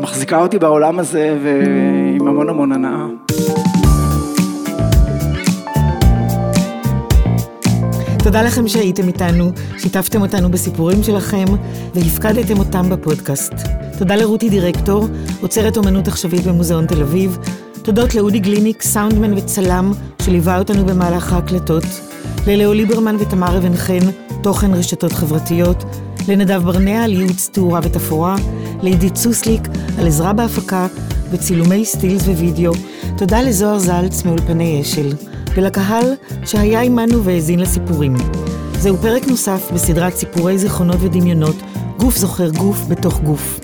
מחזיקה 0.00 0.42
אותי 0.42 0.58
בעולם 0.58 0.98
הזה 0.98 1.38
ועם 1.42 2.28
המון 2.28 2.48
המון 2.48 2.72
הנאה. 2.72 3.06
תודה 8.24 8.42
לכם 8.42 8.68
שהייתם 8.68 9.08
איתנו, 9.08 9.52
שיתפתם 9.78 10.22
אותנו 10.22 10.50
בסיפורים 10.50 11.02
שלכם 11.02 11.44
והפקדתם 11.94 12.58
אותם 12.58 12.90
בפודקאסט. 12.90 13.52
תודה 13.98 14.16
לרותי 14.16 14.50
דירקטור, 14.50 15.08
עוצרת 15.40 15.76
אומנות 15.76 16.08
עכשווית 16.08 16.46
במוזיאון 16.46 16.86
תל 16.86 17.02
אביב. 17.02 17.38
תודות 17.82 18.14
לאודי 18.14 18.38
גליניק, 18.38 18.82
סאונדמן 18.82 19.32
וצלם, 19.32 19.92
שליווה 20.22 20.58
אותנו 20.58 20.86
במהלך 20.86 21.32
ההקלטות. 21.32 21.84
ללאו 22.46 22.72
ליברמן 22.72 23.16
ותמר 23.16 23.58
אבן 23.58 23.76
חן, 23.76 24.10
תוכן 24.42 24.74
רשתות 24.74 25.12
חברתיות. 25.12 25.84
לנדב 26.28 26.62
ברנע 26.64 27.04
על 27.04 27.12
ייעוץ 27.12 27.50
תאורה 27.52 27.80
ותפאורה, 27.82 28.36
לעידית 28.82 29.16
סוסליק 29.16 29.62
על 29.98 30.06
עזרה 30.06 30.32
בהפקה 30.32 30.86
וצילומי 31.30 31.84
סטילס 31.84 32.22
ווידאו. 32.22 32.72
תודה 33.18 33.42
לזוהר 33.42 33.78
זלץ 33.78 34.24
מאולפני 34.24 34.80
אשל, 34.82 35.12
ולקהל 35.56 36.14
שהיה 36.44 36.82
עמנו 36.82 37.24
והאזין 37.24 37.60
לסיפורים. 37.60 38.16
זהו 38.78 38.96
פרק 38.96 39.26
נוסף 39.26 39.70
בסדרת 39.74 40.16
סיפורי 40.16 40.58
זיכרונות 40.58 40.96
ודמיונות, 41.00 41.56
גוף 41.98 42.16
זוכר 42.16 42.50
גוף 42.50 42.78
בתוך 42.88 43.20
גוף. 43.20 43.60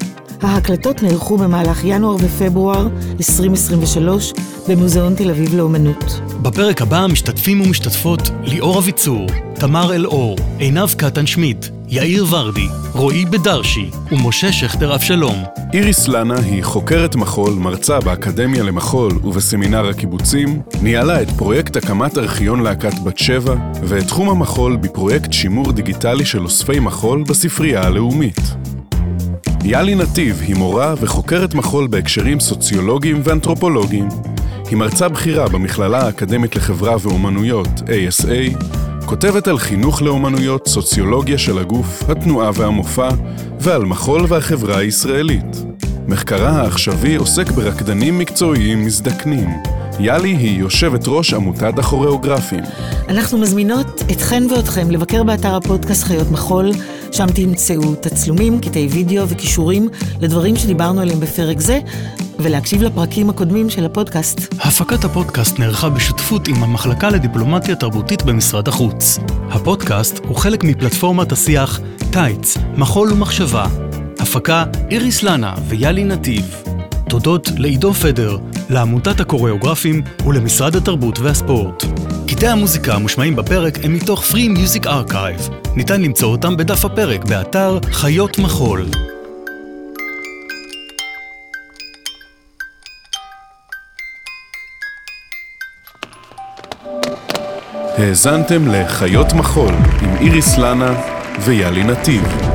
ההקלטות 0.49 1.03
נערכו 1.03 1.39
במהלך 1.39 1.81
ינואר 1.85 2.17
ופברואר 2.21 2.89
2023 3.19 4.33
במוזיאון 4.69 5.15
תל 5.15 5.31
אביב 5.31 5.55
לאומנות. 5.55 6.21
בפרק 6.43 6.83
הבא 6.83 7.07
משתתפים 7.13 7.61
ומשתתפות 7.61 8.31
ליאור 8.43 8.79
אביצור, 8.79 9.27
תמר 9.55 9.95
אלאור, 9.95 10.37
עינב 10.59 10.89
קטן 10.97 11.27
שמיט, 11.27 11.67
יאיר 11.89 12.27
ורדי, 12.31 12.67
רועי 12.93 13.25
בדרשי 13.25 13.91
ומשה 14.13 14.53
שכטר 14.53 14.95
אבשלום. 14.95 15.45
איריס 15.73 16.09
לנה 16.09 16.39
היא 16.39 16.65
חוקרת 16.65 17.17
מחול, 17.17 17.53
מרצה 17.53 18.01
באקדמיה 18.01 18.63
למחול 18.63 19.13
ובסמינר 19.25 19.89
הקיבוצים, 19.89 20.63
ניהלה 20.83 21.23
את 21.23 21.31
פרויקט 21.31 21.77
הקמת 21.77 22.19
ארכיון 22.19 22.63
להקת 22.63 22.99
בת 22.99 23.19
שבע 23.19 23.55
ואת 23.83 24.07
תחום 24.07 24.29
המחול 24.29 24.77
בפרויקט 24.77 25.33
שימור 25.33 25.73
דיגיטלי 25.73 26.25
של 26.25 26.45
אוספי 26.45 26.81
מחול 26.81 27.23
בספרייה 27.23 27.83
הלאומית. 27.83 28.41
יאלי 29.65 29.95
נתיב 29.95 30.41
היא 30.47 30.57
מורה 30.57 30.95
וחוקרת 31.01 31.55
מחול 31.55 31.87
בהקשרים 31.87 32.41
סוציולוגיים 32.41 33.21
ואנתרופולוגיים. 33.25 34.09
היא 34.71 34.77
מרצה 34.77 35.09
בכירה 35.09 35.49
במכללה 35.49 36.07
האקדמית 36.07 36.57
לחברה 36.57 36.97
ואומנויות, 37.01 37.69
ASA, 37.69 38.65
כותבת 39.07 39.49
על 39.49 39.59
חינוך 39.59 40.03
לאומנויות, 40.03 40.67
סוציולוגיה 40.69 41.39
של 41.39 41.59
הגוף, 41.59 42.03
התנועה 42.11 42.51
והמופע, 42.55 43.09
ועל 43.61 43.85
מחול 43.85 44.25
והחברה 44.29 44.79
הישראלית. 44.79 45.65
מחקרה 46.09 46.51
העכשווי 46.51 47.17
עוסק 47.17 47.51
ברקדנים 47.51 48.19
מקצועיים 48.19 48.87
מזדקנים. 48.87 49.51
יאלי 50.01 50.37
היא 50.37 50.59
יושבת 50.59 51.05
ראש 51.07 51.35
עמותת 51.35 51.79
הכוריאוגרפים. 51.79 52.65
אנחנו 53.09 53.39
מזמינות 53.39 54.03
אתכן 54.13 54.43
ואתכם 54.51 54.91
לבקר 54.91 55.23
באתר 55.23 55.57
הפודקאסט 55.57 56.05
חיות 56.05 56.31
מחול, 56.31 56.71
שם 57.13 57.27
תמצאו 57.35 57.95
תצלומים, 57.95 58.61
קטעי 58.61 58.87
וידאו 58.87 59.29
וכישורים 59.29 59.89
לדברים 60.21 60.57
שדיברנו 60.57 61.01
עליהם 61.01 61.21
בפרק 61.21 61.61
זה, 61.61 61.81
ולהקשיב 62.39 62.83
לפרקים 62.83 63.31
הקודמים 63.31 63.71
של 63.71 63.85
הפודקאסט. 63.85 64.55
הפקת 64.61 65.05
הפודקאסט 65.05 65.59
נערכה 65.59 65.89
בשותפות 65.89 66.49
עם 66.49 66.63
המחלקה 66.63 67.11
לדיפלומטיה 67.11 67.77
תרבותית 67.77 68.23
במשרד 68.23 68.69
החוץ. 68.69 69.19
הפודקאסט 69.51 70.19
הוא 70.29 70.37
חלק 70.37 70.65
מפלטפורמת 70.65 71.33
השיח 71.33 71.81
טייץ, 72.11 72.57
מחול 72.77 73.13
ומחשבה. 73.13 73.67
הפקה 74.19 74.65
איריס 74.91 75.23
לנה 75.23 75.55
ויאלי 75.69 76.05
נתיב. 76.05 76.72
תודות 77.13 77.49
לעידו 77.57 77.95
פדר, 77.95 78.37
לעמותת 78.71 79.21
הקוריאוגרפים 79.21 80.03
ולמשרד 80.27 80.77
התרבות 80.77 81.19
והספורט. 81.19 81.85
קטעי 82.29 82.49
המוזיקה 82.49 82.95
המושמעים 82.95 83.37
בפרק 83.37 83.79
הם 83.85 83.95
מתוך 83.95 84.25
Free 84.25 84.59
Music 84.59 84.87
Archive. 84.87 85.53
ניתן 85.77 86.03
למצוא 86.03 86.29
אותם 86.29 86.57
בדף 86.57 86.85
הפרק 86.85 87.25
באתר 87.25 87.79
חיות 87.93 88.39
מחול. 88.39 88.87
האזנתם 97.99 98.69
לחיות 98.69 99.33
מחול 99.33 99.75
עם 100.03 100.17
איריס 100.21 100.59
לנה 100.59 100.95
ויאלי 101.45 101.85
נתיב. 101.85 102.52